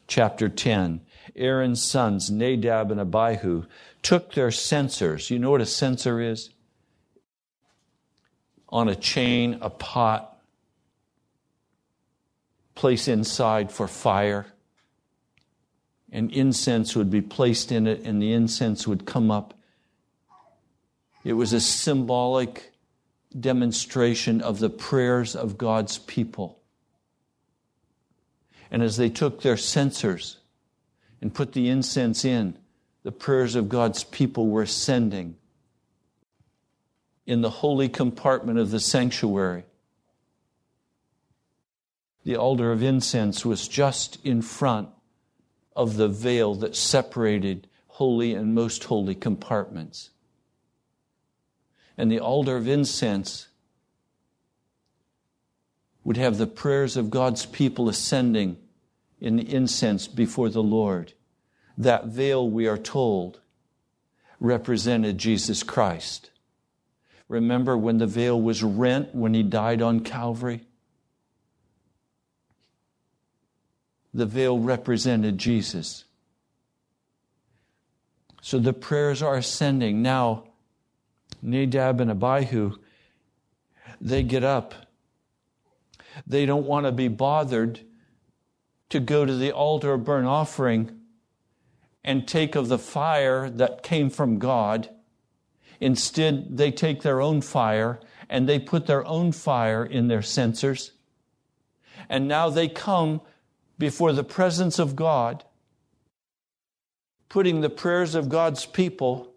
Chapter 0.07 0.49
10 0.49 1.03
Aaron's 1.37 1.83
sons, 1.83 2.31
Nadab 2.31 2.91
and 2.91 3.01
Abihu, 3.01 3.65
took 4.03 4.33
their 4.35 4.51
censers. 4.51 5.31
You 5.31 5.39
know 5.39 5.51
what 5.51 5.61
a 5.61 5.67
censer 5.67 6.21
is? 6.21 6.51
On 8.71 8.89
a 8.89 8.97
chain, 8.97 9.59
a 9.61 9.71
pot, 9.71 10.39
place 12.75 13.09
inside 13.09 13.71
for 13.71 13.89
fire 13.89 14.47
and 16.11 16.33
incense 16.33 16.97
would 16.97 17.11
be 17.11 17.21
placed 17.21 17.71
in 17.71 17.87
it, 17.87 18.03
and 18.05 18.21
the 18.21 18.33
incense 18.33 18.87
would 18.87 19.05
come 19.05 19.31
up. 19.31 19.55
It 21.25 21.35
was 21.35 21.53
a 21.53 21.61
symbolic 21.61 22.73
demonstration 23.39 24.41
of 24.41 24.59
the 24.59 24.71
prayers 24.71 25.37
of 25.37 25.59
God's 25.59 25.99
people. 25.99 26.59
And 28.71 28.83
as 28.83 28.97
they 28.97 29.09
took 29.09 29.43
their 29.43 29.57
censers 29.57 30.39
and 31.21 31.35
put 31.35 31.53
the 31.53 31.69
incense 31.69 32.25
in, 32.25 32.57
the 33.03 33.13
prayers 33.13 33.55
of 33.55 33.69
God's 33.69 34.05
people 34.05 34.49
were 34.49 34.63
ascending 34.63 35.37
in 37.27 37.43
the 37.43 37.51
holy 37.51 37.89
compartment 37.89 38.59
of 38.59 38.71
the 38.71 38.81
sanctuary. 38.81 39.65
The 42.25 42.37
altar 42.37 42.73
of 42.73 42.83
incense 42.83 43.45
was 43.45 43.69
just 43.69 44.19
in 44.25 44.43
front 44.43 44.89
of 45.77 45.97
the 45.97 46.09
veil 46.09 46.55
that 46.57 46.75
separated 46.75 47.69
holy 47.87 48.35
and 48.35 48.55
most 48.55 48.85
holy 48.85 49.15
compartments. 49.15 50.11
And 51.99 52.11
the 52.11 52.21
altar 52.21 52.57
of 52.57 52.67
incense 52.67 53.49
would 56.05 56.17
have 56.17 56.39
the 56.39 56.47
prayers 56.47 56.97
of 56.97 57.11
God's 57.11 57.45
people 57.45 57.91
ascending 57.91 58.57
in 59.21 59.37
the 59.37 59.55
incense 59.55 60.09
before 60.09 60.49
the 60.49 60.63
Lord. 60.63 61.13
That 61.77 62.07
veil, 62.07 62.49
we 62.49 62.67
are 62.67 62.79
told, 62.79 63.41
represented 64.41 65.19
Jesus 65.19 65.63
Christ. 65.63 66.31
Remember 67.29 67.77
when 67.77 67.99
the 67.99 68.07
veil 68.07 68.41
was 68.41 68.63
rent 68.63 69.15
when 69.15 69.35
he 69.35 69.43
died 69.43 69.83
on 69.83 70.01
Calvary? 70.01 70.63
the 74.19 74.27
veil 74.27 74.59
represented 74.59 75.39
Jesus. 75.39 76.05
So 78.41 78.59
the 78.59 78.73
prayers 78.73 79.23
are 79.23 79.37
ascending. 79.37 80.03
Now, 80.03 80.45
Nadab 81.43 82.01
and 82.01 82.11
Abihu, 82.11 82.77
they 84.01 84.23
get 84.23 84.45
up. 84.45 84.75
They 86.27 86.47
don't 86.47 86.67
want 86.67 86.87
to 86.87 86.93
be 86.93 87.09
bothered 87.09 87.81
to 88.91 89.01
go 89.01 89.25
to 89.25 89.35
the 89.35 89.53
altar 89.53 89.95
of 89.95 90.05
burnt 90.05 90.27
offering 90.27 90.99
and 92.05 92.27
take 92.27 92.55
of 92.55 92.69
the 92.69 92.79
fire 92.79 93.51
that 93.51 93.83
came 93.83 94.09
from 94.09 94.39
God. 94.39 94.89
Instead, 95.81 96.57
they 96.57 96.71
take 96.71 97.03
their 97.03 97.21
own 97.21 97.41
fire 97.41 98.01
and 98.29 98.49
they 98.49 98.59
put 98.59 98.87
their 98.87 99.07
own 99.07 99.33
fire 99.33 99.85
in 99.85 100.09
their 100.09 100.23
censers. 100.23 100.93
And 102.09 102.27
now 102.29 102.51
they 102.51 102.69
come 102.69 103.21
before 103.79 104.13
the 104.13 104.25
presence 104.25 104.79
of 104.79 104.97
God, 104.97 105.45
putting 107.29 107.61
the 107.61 107.71
prayers 107.71 108.15
of 108.15 108.29
God's 108.29 108.67
people 108.67 109.33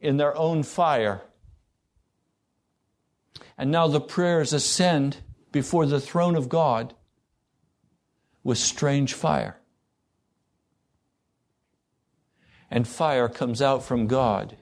in 0.00 0.16
their 0.16 0.36
own 0.36 0.62
fire. 0.62 1.22
And 3.58 3.70
now 3.70 3.88
the 3.88 4.00
prayers 4.00 4.52
ascend 4.52 5.18
before 5.50 5.86
the 5.86 6.00
throne 6.00 6.36
of 6.36 6.48
God 6.48 6.94
with 8.44 8.58
strange 8.58 9.14
fire. 9.14 9.58
And 12.70 12.86
fire 12.86 13.28
comes 13.28 13.62
out 13.62 13.84
from 13.84 14.06
God 14.06 14.56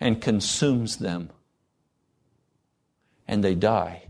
and 0.00 0.20
consumes 0.20 0.96
them. 0.96 1.30
And 3.28 3.42
they 3.44 3.54
die. 3.54 4.06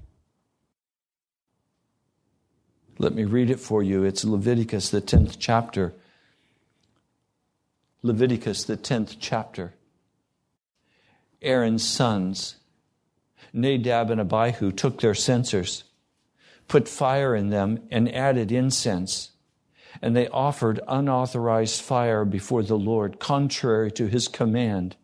Let 2.99 3.14
me 3.14 3.24
read 3.24 3.51
it 3.51 3.61
for 3.61 3.83
you. 3.83 4.05
It's 4.05 4.24
Leviticus, 4.24 4.91
the 4.91 5.03
10th 5.03 5.37
chapter. 5.39 5.93
Leviticus, 8.03 8.64
the 8.64 8.77
10th 8.77 9.16
chapter. 9.20 9.74
Aaron's 11.43 11.87
sons, 11.87 12.57
Nadab 13.57 14.11
and 14.11 14.20
Abihu, 14.20 14.70
took 14.70 15.00
their 15.00 15.14
censers, 15.14 15.84
put 16.68 16.86
fire 16.86 17.34
in 17.34 17.48
them, 17.48 17.80
and 17.90 18.14
added 18.14 18.52
incense. 18.52 19.30
And 20.02 20.14
they 20.14 20.28
offered 20.28 20.80
unauthorized 20.86 21.80
fire 21.80 22.24
before 22.24 22.62
the 22.62 22.76
Lord, 22.76 23.18
contrary 23.18 23.90
to 23.92 24.07
his 24.07 24.28
command. 24.28 24.96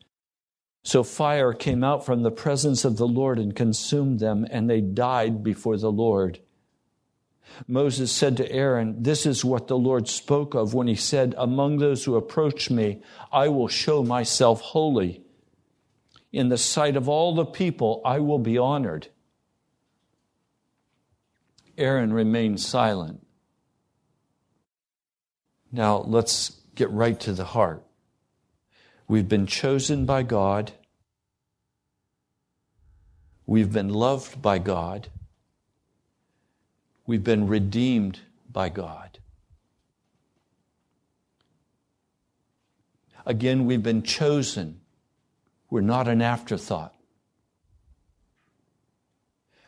So 0.85 1.03
fire 1.03 1.53
came 1.53 1.83
out 1.83 2.05
from 2.05 2.23
the 2.23 2.31
presence 2.31 2.85
of 2.85 2.99
the 2.99 3.07
Lord 3.07 3.39
and 3.39 3.57
consumed 3.57 4.21
them, 4.21 4.47
and 4.51 4.69
they 4.69 4.81
died 4.81 5.43
before 5.43 5.79
the 5.79 5.93
Lord. 5.93 6.41
Moses 7.67 8.13
said 8.13 8.37
to 8.37 8.51
Aaron, 8.51 9.03
This 9.03 9.25
is 9.27 9.45
what 9.45 9.69
the 9.69 9.79
Lord 9.79 10.09
spoke 10.09 10.55
of 10.55 10.75
when 10.75 10.89
he 10.89 10.95
said, 10.95 11.35
Among 11.39 11.79
those 11.79 12.05
who 12.05 12.17
approach 12.17 12.71
me, 12.71 13.03
I 13.33 13.49
will 13.49 13.69
show 13.69 14.03
myself 14.03 14.61
holy. 14.61 15.22
In 16.33 16.49
the 16.49 16.59
sight 16.59 16.97
of 16.97 17.09
all 17.09 17.35
the 17.35 17.45
people, 17.45 18.01
I 18.05 18.19
will 18.21 18.39
be 18.39 18.57
honored. 18.57 19.09
Aaron 21.77 22.13
remained 22.13 22.61
silent. 22.61 23.27
Now 25.71 25.99
let's 25.99 26.51
get 26.75 26.91
right 26.91 27.19
to 27.21 27.33
the 27.33 27.45
heart. 27.45 27.83
We've 29.09 29.29
been 29.29 29.47
chosen 29.47 30.05
by 30.05 30.23
God. 30.23 30.73
We've 33.47 33.73
been 33.73 33.89
loved 33.89 34.41
by 34.41 34.59
God. 34.59 35.09
We've 37.07 37.25
been 37.25 37.47
redeemed 37.49 38.21
by 38.51 38.69
God. 38.69 39.19
Again, 43.27 43.67
we've 43.67 43.83
been 43.83 44.03
chosen. 44.03 44.82
We're 45.73 45.81
not 45.81 46.07
an 46.07 46.21
afterthought. 46.21 46.95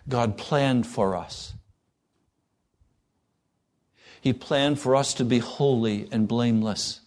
God 0.07 0.37
planned 0.37 0.87
for 0.87 1.17
us. 1.17 1.55
He 4.21 4.35
planned 4.35 4.79
for 4.79 4.97
us 4.97 5.15
to 5.15 5.25
be 5.25 5.39
holy 5.39 6.07
and 6.13 6.29
blameless. 6.29 7.01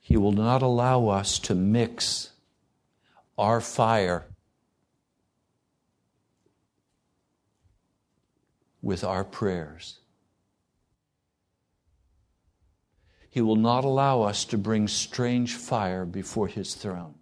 He 0.00 0.16
will 0.16 0.32
not 0.32 0.62
allow 0.62 1.08
us 1.08 1.38
to 1.40 1.54
mix 1.54 2.30
our 3.36 3.60
fire 3.60 4.24
with 8.80 9.04
our 9.04 9.24
prayers. 9.24 9.97
He 13.30 13.40
will 13.40 13.56
not 13.56 13.84
allow 13.84 14.22
us 14.22 14.44
to 14.46 14.58
bring 14.58 14.88
strange 14.88 15.54
fire 15.54 16.04
before 16.04 16.48
His 16.48 16.74
throne. 16.74 17.14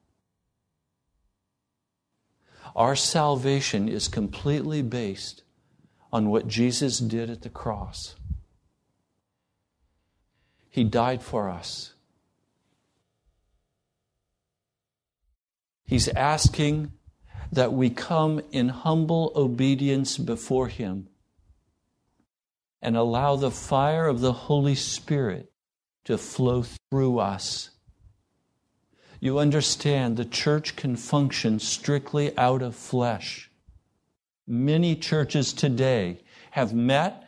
Our 2.75 2.95
salvation 2.95 3.89
is 3.89 4.09
completely 4.09 4.83
based 4.83 5.43
on 6.13 6.31
what 6.31 6.47
Jesus 6.47 6.99
did 6.99 7.31
at 7.31 7.43
the 7.43 7.49
cross. 7.49 8.17
He 10.69 10.85
died 10.85 11.23
for 11.23 11.49
us. 11.49 11.95
He's 15.87 16.09
asking 16.09 16.93
that 17.51 17.73
we 17.73 17.91
come 17.91 18.41
in 18.53 18.69
humble 18.69 19.33
obedience 19.35 20.19
before 20.19 20.69
Him 20.69 21.09
and 22.83 22.97
allow 22.97 23.37
the 23.37 23.51
fire 23.51 24.07
of 24.07 24.21
the 24.21 24.33
Holy 24.33 24.75
Spirit 24.75 25.51
to 26.07 26.17
flow 26.17 26.65
through 26.91 27.19
us. 27.19 27.71
You 29.21 29.39
understand 29.39 30.17
the 30.17 30.25
church 30.25 30.77
can 30.77 30.97
function 30.97 31.59
strictly 31.59 32.37
out 32.39 32.63
of 32.63 32.75
flesh. 32.75 33.51
Many 34.47 34.95
churches 34.95 35.53
today 35.53 36.21
have 36.53 36.73
met. 36.73 37.25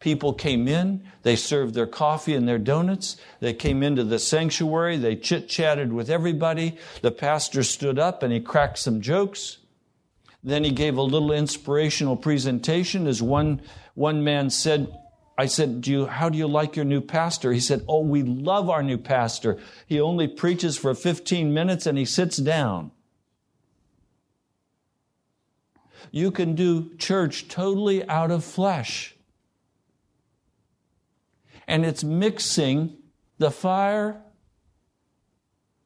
People 0.00 0.32
came 0.32 0.68
in, 0.68 1.02
they 1.22 1.34
served 1.34 1.74
their 1.74 1.86
coffee 1.86 2.34
and 2.34 2.46
their 2.46 2.58
donuts. 2.58 3.16
They 3.40 3.52
came 3.52 3.82
into 3.82 4.04
the 4.04 4.18
sanctuary, 4.18 4.96
they 4.96 5.16
chit 5.16 5.48
chatted 5.48 5.92
with 5.92 6.08
everybody. 6.08 6.78
The 7.02 7.10
pastor 7.10 7.64
stood 7.64 7.98
up 7.98 8.22
and 8.22 8.32
he 8.32 8.40
cracked 8.40 8.78
some 8.78 9.00
jokes. 9.00 9.58
Then 10.44 10.62
he 10.62 10.70
gave 10.70 10.96
a 10.96 11.02
little 11.02 11.32
inspirational 11.32 12.16
presentation 12.16 13.06
as 13.06 13.20
one 13.20 13.60
one 13.94 14.22
man 14.22 14.50
said, 14.50 14.96
I 15.38 15.46
said, 15.46 15.82
do 15.82 15.92
you, 15.92 16.06
How 16.06 16.28
do 16.28 16.36
you 16.36 16.48
like 16.48 16.74
your 16.74 16.84
new 16.84 17.00
pastor? 17.00 17.52
He 17.52 17.60
said, 17.60 17.84
Oh, 17.86 18.00
we 18.00 18.24
love 18.24 18.68
our 18.68 18.82
new 18.82 18.98
pastor. 18.98 19.56
He 19.86 20.00
only 20.00 20.26
preaches 20.26 20.76
for 20.76 20.92
15 20.94 21.54
minutes 21.54 21.86
and 21.86 21.96
he 21.96 22.04
sits 22.04 22.36
down. 22.38 22.90
You 26.10 26.32
can 26.32 26.56
do 26.56 26.96
church 26.96 27.46
totally 27.46 28.06
out 28.08 28.32
of 28.32 28.42
flesh. 28.42 29.14
And 31.68 31.86
it's 31.86 32.02
mixing 32.02 32.96
the 33.36 33.52
fire, 33.52 34.20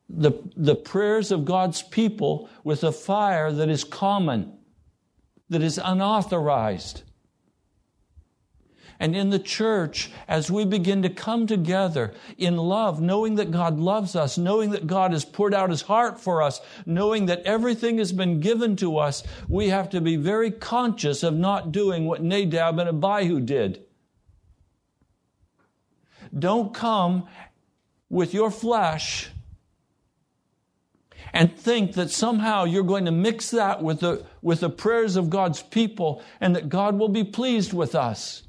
the, 0.09 0.33
the 0.57 0.77
prayers 0.77 1.31
of 1.31 1.45
God's 1.45 1.83
people 1.83 2.49
with 2.65 2.85
a 2.85 2.93
fire 2.93 3.53
that 3.53 3.69
is 3.69 3.85
common, 3.85 4.57
that 5.51 5.61
is 5.61 5.79
unauthorized. 5.83 7.03
And 9.03 9.17
in 9.17 9.31
the 9.31 9.41
church, 9.41 10.13
as 10.29 10.49
we 10.49 10.65
begin 10.65 11.03
to 11.03 11.09
come 11.09 11.49
together 11.49 12.15
in 12.39 12.57
love, 12.57 13.01
knowing 13.01 13.35
that 13.35 13.51
God 13.51 13.81
loves 13.81 14.15
us, 14.15 14.39
knowing 14.39 14.71
that 14.71 14.87
God 14.87 15.11
has 15.11 15.25
poured 15.25 15.53
out 15.53 15.71
his 15.71 15.83
heart 15.83 16.21
for 16.21 16.41
us, 16.41 16.61
knowing 16.87 17.27
that 17.27 17.43
everything 17.43 17.99
has 17.99 18.13
been 18.13 18.39
given 18.39 18.77
to 18.77 18.99
us, 18.99 19.25
we 19.49 19.71
have 19.71 19.91
to 19.91 20.01
be 20.01 20.15
very 20.15 20.53
conscious 20.53 21.25
of 21.25 21.35
not 21.35 21.73
doing 21.73 22.07
what 22.07 22.23
Nadab 22.23 22.79
and 22.79 22.89
Abihu 22.89 23.41
did. 23.41 23.85
Don't 26.39 26.73
come 26.73 27.27
with 28.09 28.33
your 28.33 28.53
flesh 28.53 29.31
and 31.33 31.59
think 31.59 31.95
that 31.95 32.13
somehow 32.13 32.67
you're 32.67 32.85
going 32.85 33.07
to 33.07 33.11
mix 33.11 33.51
that 33.51 33.83
with 33.83 33.99
the, 33.99 34.25
with 34.43 34.61
the 34.61 34.71
prayers 34.71 35.17
of 35.17 35.29
God's 35.29 35.61
people 35.61 36.23
and 36.41 36.55
that 36.55 36.69
God 36.69 37.01
will 37.01 37.09
be 37.09 37.25
pleased 37.25 37.73
with 37.73 37.97
us. 37.97 38.45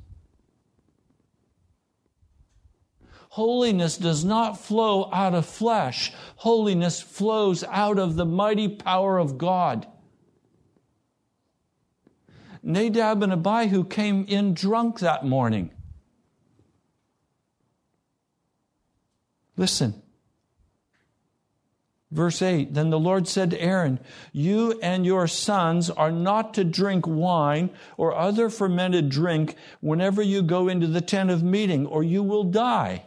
Holiness 3.33 3.97
does 3.97 4.23
not 4.23 4.59
flow 4.59 5.09
out 5.11 5.33
of 5.33 5.47
flesh. 5.47 6.13
Holiness 6.35 7.01
flows 7.01 7.63
out 7.63 7.97
of 7.97 8.15
the 8.15 8.27
mighty 8.27 8.67
power 8.67 9.17
of 9.17 9.39
God. 9.39 9.87
Nadab 12.61 13.23
and 13.23 13.33
Abihu 13.33 13.85
came 13.85 14.25
in 14.27 14.53
drunk 14.53 14.99
that 14.99 15.25
morning. 15.25 15.71
Listen. 19.57 19.99
Verse 22.11 22.39
8 22.39 22.75
Then 22.75 22.91
the 22.91 22.99
Lord 22.99 23.27
said 23.27 23.49
to 23.49 23.59
Aaron, 23.59 23.99
You 24.31 24.79
and 24.83 25.07
your 25.07 25.25
sons 25.25 25.89
are 25.89 26.11
not 26.11 26.53
to 26.53 26.63
drink 26.63 27.07
wine 27.07 27.71
or 27.97 28.15
other 28.15 28.51
fermented 28.51 29.09
drink 29.09 29.55
whenever 29.81 30.21
you 30.21 30.43
go 30.43 30.67
into 30.67 30.85
the 30.85 31.01
tent 31.01 31.31
of 31.31 31.41
meeting, 31.41 31.87
or 31.87 32.03
you 32.03 32.21
will 32.21 32.43
die. 32.43 33.05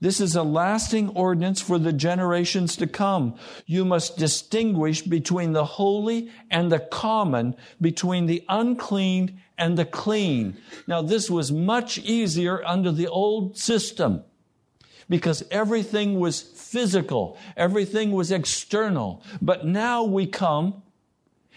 This 0.00 0.20
is 0.20 0.36
a 0.36 0.44
lasting 0.44 1.08
ordinance 1.10 1.60
for 1.60 1.78
the 1.78 1.92
generations 1.92 2.76
to 2.76 2.86
come. 2.86 3.36
You 3.66 3.84
must 3.84 4.16
distinguish 4.16 5.02
between 5.02 5.52
the 5.52 5.64
holy 5.64 6.30
and 6.50 6.70
the 6.70 6.78
common, 6.78 7.56
between 7.80 8.26
the 8.26 8.44
unclean 8.48 9.40
and 9.56 9.76
the 9.76 9.84
clean. 9.84 10.56
Now, 10.86 11.02
this 11.02 11.28
was 11.28 11.50
much 11.50 11.98
easier 11.98 12.64
under 12.64 12.92
the 12.92 13.08
old 13.08 13.58
system 13.58 14.22
because 15.08 15.42
everything 15.50 16.20
was 16.20 16.42
physical, 16.42 17.36
everything 17.56 18.12
was 18.12 18.30
external. 18.30 19.24
But 19.42 19.66
now 19.66 20.04
we 20.04 20.26
come 20.26 20.82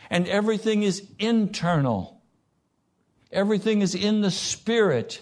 and 0.09 0.27
everything 0.27 0.81
is 0.81 1.05
internal. 1.19 2.21
Everything 3.31 3.81
is 3.81 3.93
in 3.93 4.21
the 4.21 4.31
spirit. 4.31 5.21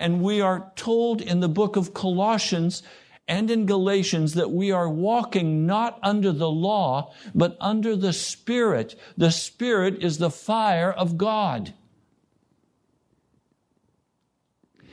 And 0.00 0.22
we 0.22 0.40
are 0.40 0.72
told 0.76 1.20
in 1.20 1.40
the 1.40 1.48
book 1.48 1.76
of 1.76 1.92
Colossians 1.92 2.82
and 3.28 3.50
in 3.50 3.66
Galatians 3.66 4.32
that 4.32 4.50
we 4.50 4.72
are 4.72 4.88
walking 4.88 5.66
not 5.66 5.98
under 6.02 6.32
the 6.32 6.50
law, 6.50 7.12
but 7.34 7.58
under 7.60 7.94
the 7.94 8.14
Spirit. 8.14 8.98
The 9.18 9.30
Spirit 9.30 10.02
is 10.02 10.16
the 10.16 10.30
fire 10.30 10.90
of 10.90 11.18
God. 11.18 11.74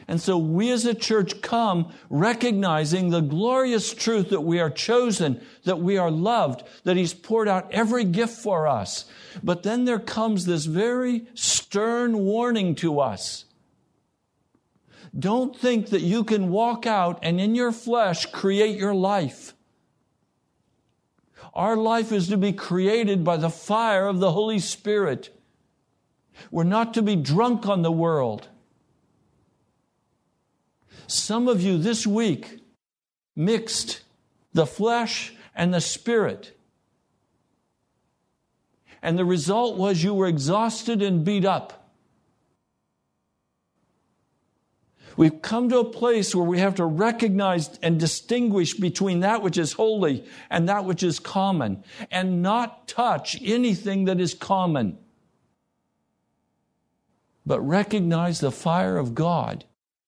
And 0.09 0.21
so 0.21 0.37
we 0.37 0.71
as 0.71 0.85
a 0.85 0.93
church 0.93 1.41
come 1.41 1.93
recognizing 2.09 3.09
the 3.09 3.21
glorious 3.21 3.93
truth 3.93 4.29
that 4.29 4.41
we 4.41 4.59
are 4.59 4.69
chosen, 4.69 5.41
that 5.63 5.79
we 5.79 5.97
are 5.97 6.11
loved, 6.11 6.63
that 6.83 6.97
He's 6.97 7.13
poured 7.13 7.47
out 7.47 7.71
every 7.71 8.03
gift 8.03 8.37
for 8.37 8.67
us. 8.67 9.05
But 9.41 9.63
then 9.63 9.85
there 9.85 9.99
comes 9.99 10.45
this 10.45 10.65
very 10.65 11.27
stern 11.33 12.19
warning 12.19 12.75
to 12.75 12.99
us. 12.99 13.45
Don't 15.17 15.55
think 15.55 15.89
that 15.89 16.01
you 16.01 16.23
can 16.23 16.49
walk 16.49 16.85
out 16.85 17.19
and 17.23 17.41
in 17.41 17.55
your 17.55 17.71
flesh 17.71 18.27
create 18.27 18.77
your 18.77 18.93
life. 18.93 19.53
Our 21.53 21.75
life 21.75 22.11
is 22.11 22.27
to 22.27 22.37
be 22.37 22.53
created 22.53 23.23
by 23.23 23.37
the 23.37 23.49
fire 23.49 24.07
of 24.07 24.19
the 24.19 24.31
Holy 24.31 24.59
Spirit. 24.59 25.35
We're 26.51 26.63
not 26.63 26.93
to 26.93 27.01
be 27.01 27.15
drunk 27.15 27.67
on 27.67 27.81
the 27.81 27.91
world. 27.91 28.47
Some 31.07 31.47
of 31.47 31.61
you 31.61 31.79
this 31.79 32.05
week 32.05 32.59
mixed 33.35 34.01
the 34.53 34.67
flesh 34.67 35.33
and 35.55 35.73
the 35.73 35.81
spirit. 35.81 36.55
And 39.01 39.17
the 39.17 39.25
result 39.25 39.77
was 39.77 40.03
you 40.03 40.13
were 40.13 40.27
exhausted 40.27 41.01
and 41.01 41.25
beat 41.25 41.45
up. 41.45 41.86
We've 45.17 45.41
come 45.41 45.69
to 45.69 45.79
a 45.79 45.91
place 45.91 46.35
where 46.35 46.45
we 46.45 46.59
have 46.59 46.75
to 46.75 46.85
recognize 46.85 47.77
and 47.81 47.99
distinguish 47.99 48.75
between 48.75 49.21
that 49.21 49.41
which 49.41 49.57
is 49.57 49.73
holy 49.73 50.25
and 50.49 50.69
that 50.69 50.85
which 50.85 51.01
is 51.01 51.19
common 51.19 51.83
and 52.11 52.43
not 52.43 52.87
touch 52.87 53.35
anything 53.41 54.05
that 54.05 54.19
is 54.19 54.35
common. 54.35 54.99
But 57.47 57.61
recognize 57.61 58.39
the 58.39 58.51
fire 58.51 58.97
of 58.97 59.15
God 59.15 59.65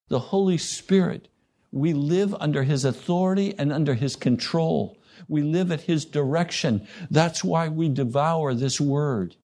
the 0.10 0.20
Holy 0.20 0.58
Spirit. 0.58 1.28
We 1.72 1.94
live 1.94 2.36
under 2.40 2.64
His 2.64 2.84
authority 2.84 3.54
and 3.58 3.72
under 3.72 3.94
His 3.94 4.16
control. 4.16 4.98
We 5.28 5.44
live 5.44 5.72
at 5.72 5.82
His 5.82 6.04
direction. 6.04 6.88
That's 7.10 7.44
why 7.44 7.70
we 7.70 7.90
devour 7.90 8.54
this 8.54 8.82
Word. 8.82 9.36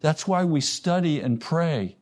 That's 0.00 0.26
why 0.26 0.44
we 0.44 0.60
study 0.62 1.20
and 1.20 1.40
pray. 1.40 1.98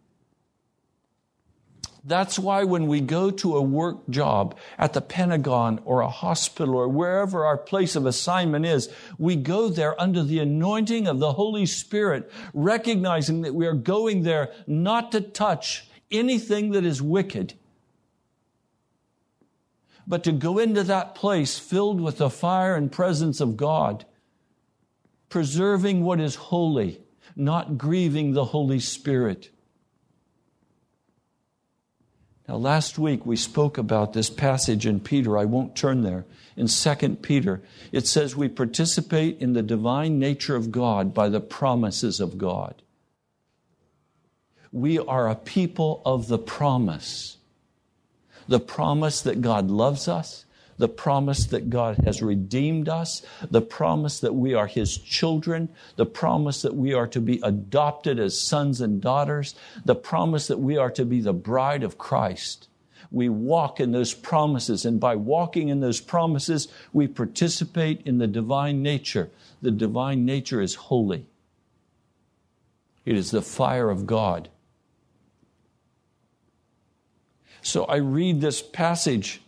That's 2.05 2.37
why 2.37 2.65
when 2.65 2.89
we 2.89 3.01
go 3.01 3.31
to 3.31 3.57
a 3.57 3.63
work 3.63 4.09
job 4.11 4.57
at 4.77 4.93
the 4.93 5.01
Pentagon 5.01 5.81
or 5.85 6.01
a 6.01 6.09
hospital 6.09 6.75
or 6.75 6.89
wherever 6.89 7.45
our 7.45 7.57
place 7.57 7.95
of 7.95 8.07
assignment 8.07 8.67
is, 8.67 8.89
we 9.19 9.37
go 9.37 9.69
there 9.69 10.01
under 10.01 10.25
the 10.25 10.41
anointing 10.41 11.07
of 11.07 11.21
the 11.21 11.35
Holy 11.35 11.65
Spirit, 11.65 12.31
recognizing 12.53 13.43
that 13.43 13.55
we 13.55 13.67
are 13.67 13.75
going 13.75 14.25
there 14.25 14.53
not 14.67 15.13
to 15.13 15.21
touch 15.21 15.87
anything 16.11 16.73
that 16.73 16.85
is 16.85 17.01
wicked, 17.01 17.55
but 20.05 20.25
to 20.25 20.33
go 20.33 20.59
into 20.59 20.83
that 20.83 21.15
place 21.15 21.57
filled 21.57 22.01
with 22.01 22.19
the 22.19 22.31
fire 22.31 22.75
and 22.75 22.91
presence 22.91 23.41
of 23.41 23.57
God, 23.57 24.05
preserving 25.29 26.03
what 26.03 26.21
is 26.21 26.35
holy, 26.35 27.01
not 27.37 27.79
grieving 27.79 28.33
the 28.33 28.47
Holy 28.47 28.81
Spirit. 28.81 29.51
Now, 32.49 32.57
last 32.57 32.99
week 32.99 33.25
we 33.25 33.37
spoke 33.37 33.79
about 33.79 34.13
this 34.13 34.29
passage 34.29 34.87
in 34.87 35.01
Peter. 35.01 35.39
I 35.39 35.45
won't 35.45 35.77
turn 35.77 36.03
there. 36.03 36.25
In 36.57 36.67
2 36.67 36.95
Peter, 37.23 37.63
it 37.93 38.07
says 38.07 38.37
we 38.37 38.49
participate 38.49 39.41
in 39.41 39.53
the 39.53 39.63
divine 39.63 40.19
nature 40.19 40.57
of 40.57 40.71
God 40.71 41.15
by 41.15 41.29
the 41.29 41.41
promises 41.41 42.21
of 42.21 42.37
God. 42.37 42.75
We 44.71 44.99
are 44.99 45.29
a 45.29 45.35
people 45.35 46.03
of 46.05 46.29
the 46.29 46.39
promise 46.39 47.39
the 48.49 48.61
promise 48.61 49.23
that 49.23 49.41
God 49.41 49.71
loves 49.71 50.09
us, 50.09 50.45
the 50.83 50.89
promise 50.89 51.47
that 51.47 51.71
God 51.71 51.99
has 51.99 52.21
redeemed 52.21 52.89
us, 52.89 53.23
the 53.49 53.63
promise 53.63 54.19
that 54.19 54.35
we 54.35 54.53
are 54.53 54.67
His 54.67 54.99
children, 54.99 55.69
the 55.95 56.05
promise 56.05 56.63
that 56.63 56.75
we 56.75 56.93
are 56.93 57.07
to 57.07 57.21
be 57.21 57.39
adopted 57.45 58.19
as 58.19 58.41
sons 58.41 58.81
and 58.81 59.01
daughters, 59.01 59.55
the 59.85 59.95
promise 59.95 60.49
that 60.49 60.59
we 60.59 60.77
are 60.77 60.91
to 60.91 61.05
be 61.05 61.21
the 61.21 61.33
bride 61.33 61.85
of 61.85 61.99
Christ. 61.99 62.67
We 63.13 63.29
walk 63.29 63.79
in 63.79 63.93
those 63.93 64.13
promises, 64.13 64.85
and 64.85 64.99
by 64.99 65.15
walking 65.15 65.69
in 65.69 65.79
those 65.79 66.01
promises, 66.01 66.67
we 66.93 67.07
participate 67.07 68.03
in 68.05 68.19
the 68.19 68.27
divine 68.27 68.83
nature. 68.83 69.31
The 69.61 69.71
divine 69.71 70.25
nature 70.25 70.61
is 70.61 70.75
holy, 70.75 71.29
it 73.05 73.15
is 73.15 73.31
the 73.31 73.41
fire 73.41 73.89
of 73.89 74.05
God. 74.05 74.49
So 77.61 77.85
I 77.85 77.99
read 77.99 78.41
this 78.41 78.61
passage 78.61 79.43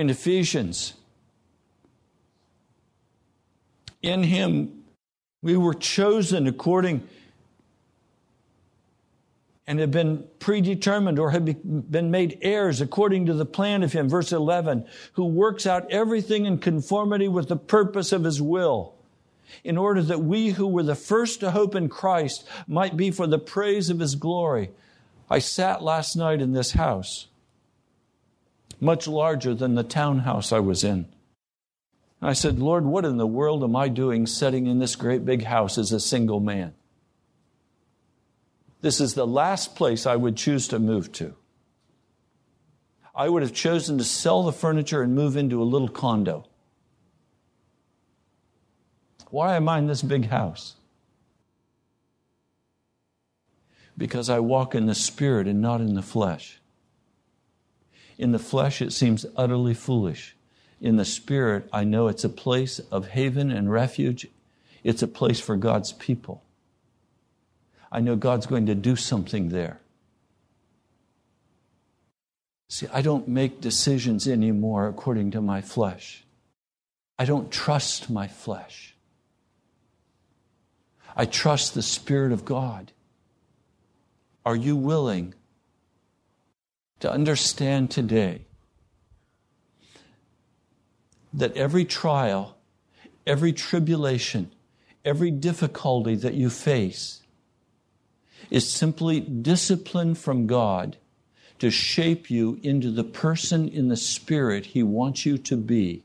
in 0.00 0.10
Ephesians. 0.10 0.94
In 4.02 4.22
him 4.22 4.84
we 5.42 5.56
were 5.56 5.74
chosen 5.74 6.46
according 6.46 7.06
and 9.66 9.78
have 9.78 9.90
been 9.90 10.24
predetermined 10.40 11.18
or 11.18 11.30
have 11.30 11.44
been 11.44 12.10
made 12.10 12.38
heirs 12.42 12.80
according 12.80 13.26
to 13.26 13.34
the 13.34 13.46
plan 13.46 13.82
of 13.82 13.92
him. 13.92 14.08
Verse 14.08 14.32
11, 14.32 14.84
who 15.12 15.26
works 15.26 15.66
out 15.66 15.90
everything 15.92 16.44
in 16.44 16.58
conformity 16.58 17.28
with 17.28 17.48
the 17.48 17.56
purpose 17.56 18.10
of 18.10 18.24
his 18.24 18.42
will, 18.42 18.94
in 19.62 19.78
order 19.78 20.02
that 20.02 20.22
we 20.22 20.48
who 20.50 20.66
were 20.66 20.82
the 20.82 20.96
first 20.96 21.40
to 21.40 21.52
hope 21.52 21.76
in 21.76 21.88
Christ 21.88 22.48
might 22.66 22.96
be 22.96 23.10
for 23.10 23.28
the 23.28 23.38
praise 23.38 23.90
of 23.90 24.00
his 24.00 24.16
glory. 24.16 24.70
I 25.30 25.38
sat 25.38 25.82
last 25.82 26.16
night 26.16 26.40
in 26.40 26.52
this 26.52 26.72
house, 26.72 27.28
much 28.80 29.06
larger 29.06 29.54
than 29.54 29.74
the 29.74 29.82
townhouse 29.82 30.52
I 30.52 30.58
was 30.58 30.82
in. 30.82 31.06
I 32.22 32.32
said, 32.32 32.58
Lord, 32.58 32.84
what 32.84 33.04
in 33.04 33.16
the 33.16 33.26
world 33.26 33.62
am 33.62 33.76
I 33.76 33.88
doing 33.88 34.26
sitting 34.26 34.66
in 34.66 34.78
this 34.78 34.96
great 34.96 35.24
big 35.24 35.44
house 35.44 35.78
as 35.78 35.92
a 35.92 36.00
single 36.00 36.40
man? 36.40 36.74
This 38.82 39.00
is 39.00 39.14
the 39.14 39.26
last 39.26 39.76
place 39.76 40.06
I 40.06 40.16
would 40.16 40.36
choose 40.36 40.68
to 40.68 40.78
move 40.78 41.12
to. 41.12 41.34
I 43.14 43.28
would 43.28 43.42
have 43.42 43.52
chosen 43.52 43.98
to 43.98 44.04
sell 44.04 44.42
the 44.42 44.52
furniture 44.52 45.02
and 45.02 45.14
move 45.14 45.36
into 45.36 45.62
a 45.62 45.64
little 45.64 45.88
condo. 45.88 46.46
Why 49.30 49.56
am 49.56 49.68
I 49.68 49.78
in 49.78 49.86
this 49.86 50.02
big 50.02 50.26
house? 50.28 50.76
because 54.00 54.30
I 54.30 54.40
walk 54.40 54.74
in 54.74 54.86
the 54.86 54.94
Spirit 54.94 55.46
and 55.46 55.60
not 55.60 55.82
in 55.82 55.94
the 55.94 56.02
flesh. 56.02 56.59
In 58.20 58.32
the 58.32 58.38
flesh, 58.38 58.82
it 58.82 58.92
seems 58.92 59.24
utterly 59.34 59.72
foolish. 59.72 60.36
In 60.78 60.96
the 60.96 61.06
Spirit, 61.06 61.66
I 61.72 61.84
know 61.84 62.06
it's 62.06 62.22
a 62.22 62.28
place 62.28 62.78
of 62.90 63.08
haven 63.08 63.50
and 63.50 63.72
refuge. 63.72 64.28
It's 64.84 65.00
a 65.00 65.08
place 65.08 65.40
for 65.40 65.56
God's 65.56 65.92
people. 65.92 66.42
I 67.90 68.00
know 68.00 68.16
God's 68.16 68.44
going 68.44 68.66
to 68.66 68.74
do 68.74 68.94
something 68.94 69.48
there. 69.48 69.80
See, 72.68 72.88
I 72.92 73.00
don't 73.00 73.26
make 73.26 73.62
decisions 73.62 74.28
anymore 74.28 74.86
according 74.86 75.30
to 75.30 75.40
my 75.40 75.62
flesh. 75.62 76.22
I 77.18 77.24
don't 77.24 77.50
trust 77.50 78.10
my 78.10 78.28
flesh. 78.28 78.94
I 81.16 81.24
trust 81.24 81.72
the 81.72 81.80
Spirit 81.80 82.32
of 82.32 82.44
God. 82.44 82.92
Are 84.44 84.56
you 84.56 84.76
willing 84.76 85.32
to 87.00 87.10
understand 87.10 87.90
today 87.90 88.42
that 91.32 91.56
every 91.56 91.84
trial, 91.84 92.56
every 93.26 93.52
tribulation, 93.52 94.52
every 95.04 95.30
difficulty 95.30 96.14
that 96.14 96.34
you 96.34 96.50
face 96.50 97.22
is 98.50 98.70
simply 98.70 99.20
discipline 99.20 100.14
from 100.14 100.46
God 100.46 100.96
to 101.58 101.70
shape 101.70 102.30
you 102.30 102.58
into 102.62 102.90
the 102.90 103.04
person 103.04 103.68
in 103.68 103.88
the 103.88 103.96
spirit 103.96 104.66
He 104.66 104.82
wants 104.82 105.26
you 105.26 105.38
to 105.38 105.56
be 105.56 106.04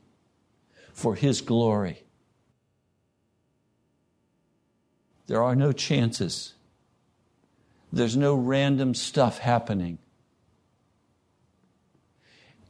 for 0.92 1.14
His 1.14 1.40
glory? 1.40 2.02
There 5.26 5.42
are 5.42 5.56
no 5.56 5.72
chances. 5.72 6.54
There's 7.92 8.16
no 8.16 8.34
random 8.34 8.94
stuff 8.94 9.38
happening. 9.38 9.98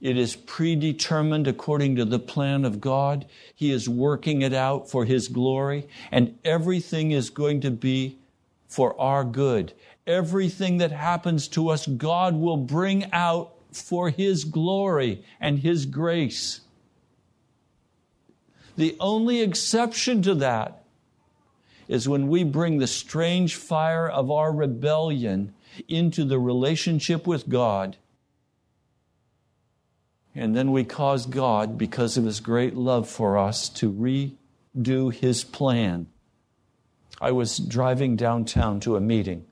It 0.01 0.18
is 0.18 0.36
predetermined 0.36 1.49
according 1.49 1.97
to 1.97 2.05
the 2.05 2.18
plan 2.18 2.64
of 2.64 2.80
God. 2.80 3.26
He 3.55 3.70
is 3.70 3.88
working 3.88 4.42
it 4.42 4.53
out 4.53 4.90
for 4.90 5.05
His 5.05 5.28
glory, 5.28 5.88
and 6.11 6.38
everything 6.44 7.12
is 7.12 7.30
going 7.30 7.62
to 7.62 7.70
be 7.70 8.18
for 8.68 8.99
our 9.01 9.24
good. 9.24 9.72
Everything 10.07 10.78
that 10.78 10.92
happens 10.92 11.49
to 11.49 11.70
us, 11.70 11.86
God 11.86 12.34
will 12.34 12.59
bring 12.59 13.11
out 13.12 13.53
for 13.72 14.11
His 14.11 14.44
glory 14.44 15.24
and 15.40 15.59
His 15.59 15.86
grace. 15.86 16.61
The 18.76 18.97
only 19.01 19.40
exception 19.40 20.20
to 20.22 20.34
that 20.34 20.84
is 21.88 22.09
when 22.09 22.28
we 22.28 22.44
bring 22.44 22.78
the 22.78 22.86
strange 22.86 23.55
fire 23.55 24.09
of 24.09 24.30
our 24.30 24.53
rebellion 24.53 25.55
into 25.88 26.24
the 26.24 26.38
relationship 26.38 27.26
with 27.26 27.49
God. 27.49 27.97
And 30.37 30.55
then 30.55 30.70
we 30.70 30.84
cause 30.84 31.24
God, 31.24 31.78
because 31.78 32.18
of 32.18 32.24
His 32.24 32.41
great 32.41 32.76
love 32.76 33.09
for 33.09 33.39
us, 33.39 33.70
to 33.70 33.91
redo 33.91 35.12
His 35.12 35.43
plan. 35.43 36.09
I 37.18 37.32
was 37.32 37.57
driving 37.57 38.16
downtown 38.16 38.78
to 38.80 38.97
a 38.97 39.01
meeting. 39.01 39.47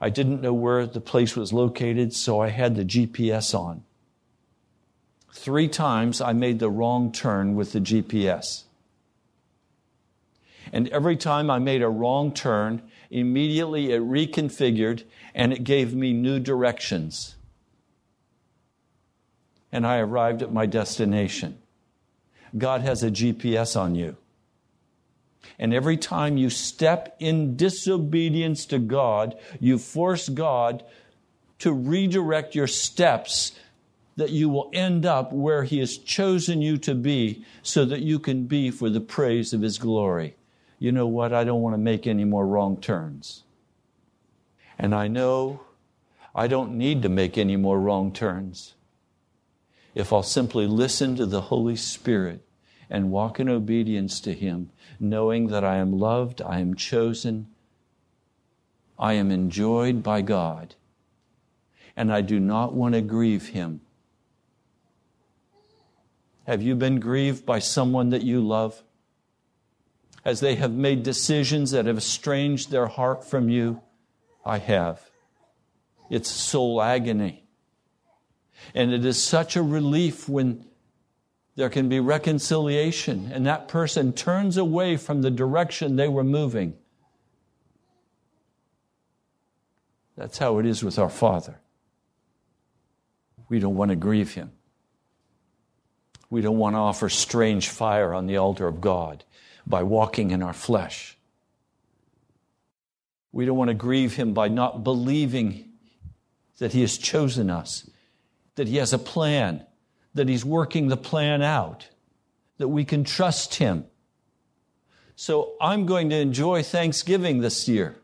I 0.00 0.08
didn't 0.08 0.40
know 0.40 0.54
where 0.54 0.86
the 0.86 1.02
place 1.02 1.36
was 1.36 1.52
located, 1.52 2.14
so 2.14 2.40
I 2.40 2.48
had 2.48 2.74
the 2.74 2.84
GPS 2.84 3.54
on. 3.54 3.84
Three 5.34 5.68
times 5.68 6.22
I 6.22 6.32
made 6.32 6.58
the 6.58 6.70
wrong 6.70 7.12
turn 7.12 7.54
with 7.54 7.72
the 7.72 7.80
GPS. 7.80 8.64
And 10.72 10.88
every 10.88 11.16
time 11.16 11.50
I 11.50 11.58
made 11.58 11.82
a 11.82 11.88
wrong 11.90 12.32
turn, 12.32 12.80
immediately 13.10 13.92
it 13.92 14.00
reconfigured 14.00 15.04
and 15.34 15.52
it 15.52 15.64
gave 15.64 15.94
me 15.94 16.14
new 16.14 16.40
directions. 16.40 17.34
And 19.72 19.86
I 19.86 19.98
arrived 19.98 20.42
at 20.42 20.52
my 20.52 20.66
destination. 20.66 21.58
God 22.56 22.82
has 22.82 23.02
a 23.02 23.10
GPS 23.10 23.80
on 23.80 23.94
you. 23.94 24.16
And 25.58 25.72
every 25.74 25.96
time 25.96 26.36
you 26.36 26.50
step 26.50 27.16
in 27.18 27.56
disobedience 27.56 28.66
to 28.66 28.78
God, 28.78 29.34
you 29.58 29.78
force 29.78 30.28
God 30.28 30.84
to 31.58 31.72
redirect 31.72 32.54
your 32.54 32.66
steps 32.66 33.52
that 34.16 34.30
you 34.30 34.50
will 34.50 34.70
end 34.74 35.06
up 35.06 35.32
where 35.32 35.64
He 35.64 35.78
has 35.78 35.96
chosen 35.96 36.60
you 36.60 36.76
to 36.78 36.94
be 36.94 37.44
so 37.62 37.84
that 37.86 38.02
you 38.02 38.18
can 38.18 38.44
be 38.44 38.70
for 38.70 38.90
the 38.90 39.00
praise 39.00 39.52
of 39.52 39.62
His 39.62 39.78
glory 39.78 40.36
you 40.82 40.90
know 40.90 41.06
what? 41.06 41.32
I 41.32 41.44
don't 41.44 41.62
want 41.62 41.74
to 41.74 41.78
make 41.78 42.08
any 42.08 42.24
more 42.24 42.44
wrong 42.44 42.76
turns. 42.76 43.44
And 44.76 44.92
I 44.92 45.06
know 45.06 45.60
I 46.34 46.48
don't 46.48 46.72
need 46.72 47.02
to 47.02 47.08
make 47.08 47.38
any 47.38 47.54
more 47.54 47.78
wrong 47.78 48.12
turns. 48.12 48.74
If 49.94 50.12
I'll 50.12 50.22
simply 50.22 50.66
listen 50.66 51.16
to 51.16 51.26
the 51.26 51.42
Holy 51.42 51.76
Spirit 51.76 52.46
and 52.88 53.10
walk 53.10 53.40
in 53.40 53.48
obedience 53.48 54.20
to 54.20 54.32
Him, 54.32 54.70
knowing 54.98 55.48
that 55.48 55.64
I 55.64 55.76
am 55.76 55.98
loved, 55.98 56.40
I 56.42 56.60
am 56.60 56.74
chosen, 56.74 57.48
I 58.98 59.14
am 59.14 59.30
enjoyed 59.30 60.02
by 60.02 60.22
God, 60.22 60.74
and 61.96 62.12
I 62.12 62.20
do 62.20 62.40
not 62.40 62.74
want 62.74 62.94
to 62.94 63.00
grieve 63.00 63.48
Him. 63.48 63.80
Have 66.46 66.62
you 66.62 66.74
been 66.74 67.00
grieved 67.00 67.46
by 67.46 67.58
someone 67.58 68.10
that 68.10 68.22
you 68.22 68.40
love? 68.40 68.82
as 70.24 70.40
they 70.40 70.54
have 70.54 70.72
made 70.72 71.02
decisions 71.02 71.72
that 71.72 71.86
have 71.86 71.96
estranged 71.96 72.70
their 72.70 72.86
heart 72.86 73.24
from 73.24 73.48
you? 73.48 73.80
I 74.44 74.58
have. 74.58 75.10
It's 76.10 76.30
soul 76.30 76.80
agony. 76.80 77.41
And 78.74 78.92
it 78.92 79.04
is 79.04 79.22
such 79.22 79.56
a 79.56 79.62
relief 79.62 80.28
when 80.28 80.64
there 81.56 81.70
can 81.70 81.88
be 81.88 82.00
reconciliation 82.00 83.30
and 83.32 83.46
that 83.46 83.68
person 83.68 84.12
turns 84.12 84.56
away 84.56 84.96
from 84.96 85.22
the 85.22 85.30
direction 85.30 85.96
they 85.96 86.08
were 86.08 86.24
moving. 86.24 86.74
That's 90.16 90.38
how 90.38 90.58
it 90.58 90.66
is 90.66 90.82
with 90.82 90.98
our 90.98 91.10
Father. 91.10 91.58
We 93.48 93.58
don't 93.58 93.76
want 93.76 93.90
to 93.90 93.96
grieve 93.96 94.34
Him. 94.34 94.52
We 96.30 96.40
don't 96.40 96.56
want 96.56 96.74
to 96.74 96.78
offer 96.78 97.10
strange 97.10 97.68
fire 97.68 98.14
on 98.14 98.26
the 98.26 98.38
altar 98.38 98.66
of 98.66 98.80
God 98.80 99.24
by 99.66 99.82
walking 99.82 100.30
in 100.30 100.42
our 100.42 100.54
flesh. 100.54 101.18
We 103.32 103.44
don't 103.44 103.58
want 103.58 103.68
to 103.68 103.74
grieve 103.74 104.16
him 104.16 104.32
by 104.32 104.48
not 104.48 104.84
believing 104.84 105.70
that 106.58 106.72
he 106.72 106.82
has 106.82 106.98
chosen 106.98 107.50
us, 107.50 107.88
that 108.56 108.68
he 108.68 108.76
has 108.76 108.92
a 108.92 108.98
plan, 108.98 109.64
that 110.14 110.28
he's 110.28 110.44
working 110.44 110.88
the 110.88 110.96
plan 110.96 111.42
out, 111.42 111.88
that 112.58 112.68
we 112.68 112.84
can 112.84 113.04
trust 113.04 113.54
him. 113.54 113.84
So 115.16 115.54
I'm 115.60 115.86
going 115.86 116.10
to 116.10 116.16
enjoy 116.16 116.62
Thanksgiving 116.62 117.40
this 117.40 117.68
year. 117.68 117.96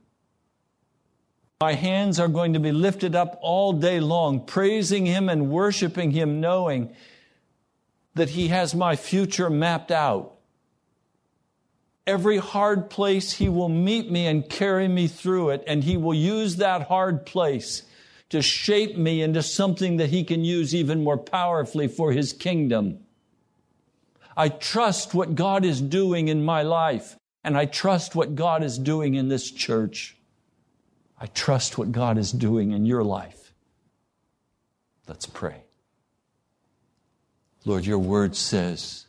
My 1.60 1.74
hands 1.74 2.20
are 2.20 2.28
going 2.28 2.52
to 2.52 2.60
be 2.60 2.70
lifted 2.70 3.16
up 3.16 3.38
all 3.42 3.72
day 3.72 3.98
long, 3.98 4.46
praising 4.46 5.06
him 5.06 5.28
and 5.28 5.50
worshiping 5.50 6.12
him, 6.12 6.40
knowing 6.40 6.94
that 8.14 8.30
he 8.30 8.48
has 8.48 8.74
my 8.74 8.96
future 8.96 9.50
mapped 9.50 9.90
out 9.90 10.38
every 12.08 12.38
hard 12.38 12.88
place, 12.88 13.34
He 13.34 13.48
will 13.48 13.68
meet 13.68 14.10
me 14.10 14.26
and 14.26 14.48
carry 14.48 14.88
me 14.88 15.06
through 15.06 15.50
it, 15.50 15.62
and 15.66 15.84
He 15.84 15.96
will 15.96 16.14
use 16.14 16.56
that 16.56 16.88
hard 16.88 17.26
place 17.26 17.82
to 18.30 18.42
shape 18.42 18.96
me 18.96 19.22
into 19.22 19.42
something 19.42 19.96
that 19.96 20.10
He 20.10 20.24
can 20.24 20.44
use 20.44 20.74
even 20.74 21.02
more 21.02 21.16
powerfully 21.16 21.88
for 21.88 22.12
His 22.12 22.32
kingdom. 22.32 23.00
I 24.36 24.48
trust 24.48 25.14
what 25.14 25.34
God 25.34 25.64
is 25.64 25.80
doing 25.80 26.28
in 26.28 26.44
my 26.44 26.62
life, 26.62 27.16
and 27.42 27.56
I 27.56 27.64
trust 27.64 28.14
what 28.14 28.34
God 28.34 28.62
is 28.62 28.78
doing 28.78 29.14
in 29.14 29.28
this 29.28 29.50
church. 29.50 30.16
I 31.20 31.26
trust 31.26 31.78
what 31.78 31.90
God 31.90 32.18
is 32.18 32.30
doing 32.30 32.72
in 32.72 32.86
your 32.86 33.02
life. 33.02 33.52
Let's 35.08 35.26
pray. 35.26 35.62
Lord, 37.64 37.84
your 37.84 37.98
word 37.98 38.36
says, 38.36 39.06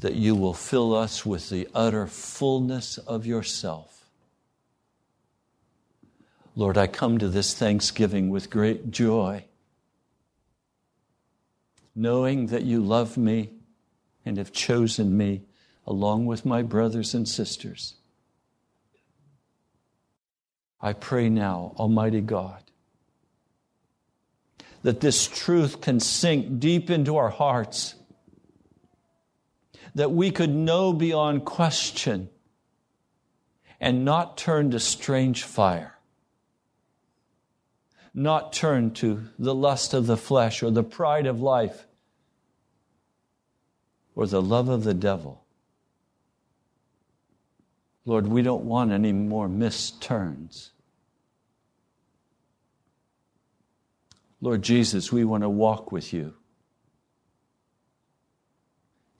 that 0.00 0.14
you 0.14 0.34
will 0.34 0.54
fill 0.54 0.94
us 0.94 1.26
with 1.26 1.50
the 1.50 1.68
utter 1.74 2.06
fullness 2.06 2.98
of 2.98 3.26
yourself. 3.26 3.99
Lord, 6.56 6.76
I 6.76 6.86
come 6.86 7.18
to 7.18 7.28
this 7.28 7.54
Thanksgiving 7.54 8.28
with 8.30 8.50
great 8.50 8.90
joy, 8.90 9.44
knowing 11.94 12.46
that 12.46 12.62
you 12.62 12.80
love 12.80 13.16
me 13.16 13.50
and 14.24 14.36
have 14.36 14.52
chosen 14.52 15.16
me 15.16 15.42
along 15.86 16.26
with 16.26 16.44
my 16.44 16.62
brothers 16.62 17.14
and 17.14 17.28
sisters. 17.28 17.94
I 20.80 20.92
pray 20.92 21.28
now, 21.28 21.74
Almighty 21.76 22.20
God, 22.20 22.62
that 24.82 25.00
this 25.00 25.26
truth 25.26 25.80
can 25.80 26.00
sink 26.00 26.58
deep 26.58 26.90
into 26.90 27.16
our 27.16 27.28
hearts 27.28 27.94
that 29.94 30.10
we 30.10 30.30
could 30.30 30.50
know 30.50 30.92
beyond 30.92 31.44
question 31.44 32.30
and 33.80 34.04
not 34.04 34.36
turn 34.36 34.70
to 34.70 34.80
strange 34.80 35.42
fire, 35.42 35.96
not 38.12 38.52
turn 38.52 38.92
to 38.92 39.24
the 39.38 39.54
lust 39.54 39.94
of 39.94 40.06
the 40.06 40.16
flesh 40.16 40.62
or 40.62 40.70
the 40.70 40.82
pride 40.82 41.26
of 41.26 41.40
life 41.40 41.86
or 44.14 44.26
the 44.26 44.42
love 44.42 44.68
of 44.68 44.84
the 44.84 44.94
devil. 44.94 45.44
Lord, 48.04 48.26
we 48.26 48.42
don't 48.42 48.64
want 48.64 48.92
any 48.92 49.12
more 49.12 49.48
misturns. 49.48 50.70
Lord 54.40 54.62
Jesus, 54.62 55.12
we 55.12 55.24
want 55.24 55.42
to 55.42 55.48
walk 55.48 55.92
with 55.92 56.12
you. 56.12 56.34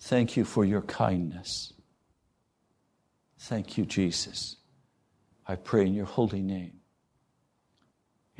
Thank 0.00 0.36
you 0.36 0.44
for 0.44 0.64
your 0.64 0.82
kindness. 0.82 1.74
Thank 3.38 3.76
you, 3.76 3.84
Jesus. 3.84 4.56
I 5.46 5.56
pray 5.56 5.86
in 5.86 5.94
your 5.94 6.06
holy 6.06 6.42
name. 6.42 6.79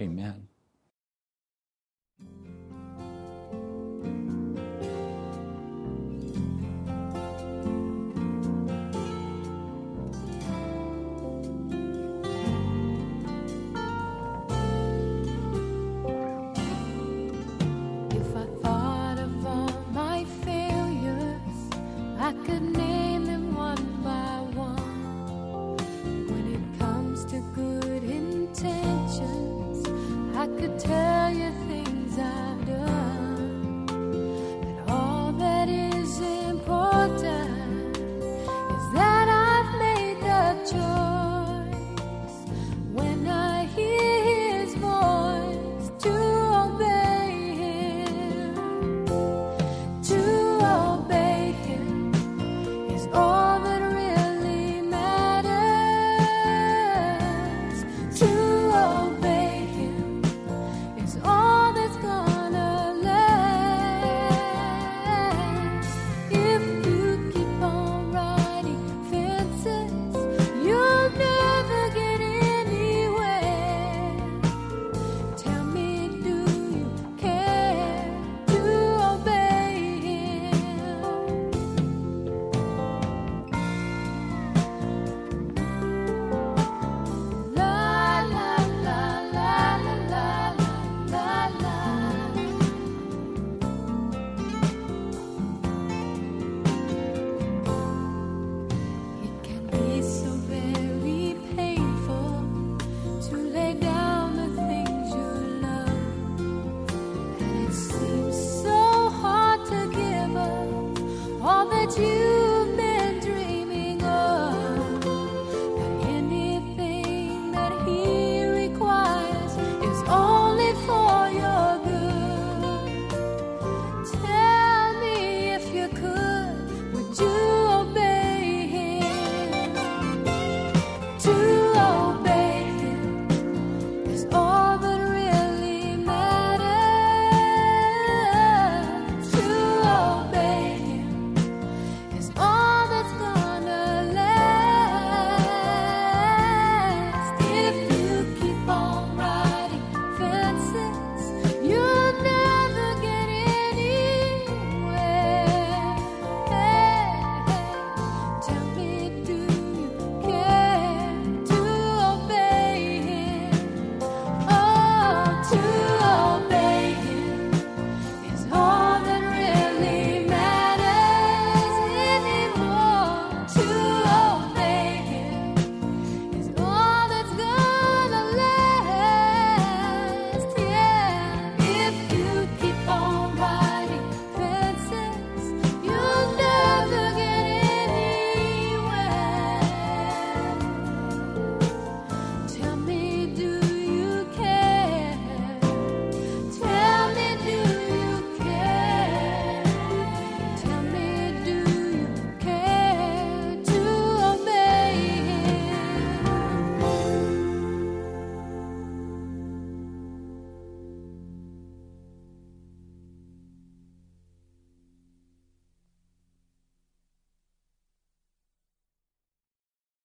Amen. 0.00 0.49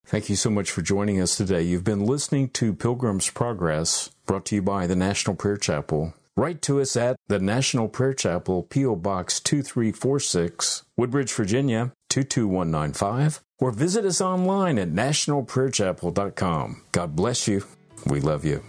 Thank 0.08 0.30
you 0.30 0.36
so 0.36 0.52
much 0.52 0.70
for 0.70 0.84
joining 0.84 1.20
us 1.20 1.36
today. 1.36 1.64
You've 1.64 1.84
been 1.84 2.06
listening 2.06 2.50
to 2.50 2.76
Pilgrim's 2.76 3.32
Progress, 3.32 4.12
brought 4.28 4.46
to 4.46 4.56
you 4.56 4.62
by 4.62 4.86
the 4.86 4.96
National 4.96 5.36
Prayer 5.36 5.58
Chapel. 5.58 6.14
Write 6.38 6.62
to 6.64 6.80
us 6.80 6.96
at 6.96 7.18
the 7.28 7.40
National 7.40 7.88
Prayer 7.88 8.14
Chapel, 8.14 8.62
P.O. 8.62 8.98
Box 8.98 9.40
2346, 9.40 10.84
Woodbridge, 10.96 11.34
Virginia 11.34 11.92
22195, 12.10 13.42
or 13.58 13.72
visit 13.72 14.06
us 14.06 14.22
online 14.22 14.78
at 14.78 14.90
nationalprayerchapel.com. 14.90 16.84
God 16.92 17.16
bless 17.16 17.48
you. 17.48 17.64
We 18.06 18.20
love 18.20 18.46
you. 18.46 18.62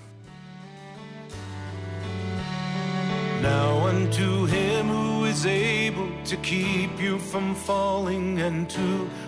Now 3.42 3.86
unto 3.86 4.46
him 4.46 4.88
who 4.88 5.24
is 5.26 5.44
able 5.44 6.10
to 6.24 6.36
keep 6.38 6.98
you 6.98 7.18
from 7.18 7.54
falling 7.54 8.40
and 8.40 8.68
to 8.70 9.10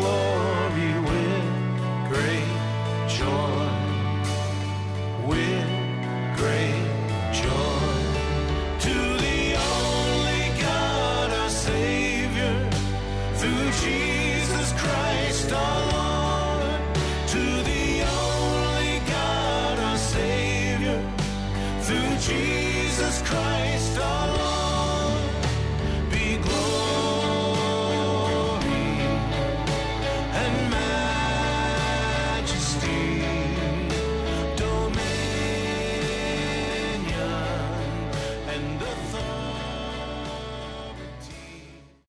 glory 0.00 0.53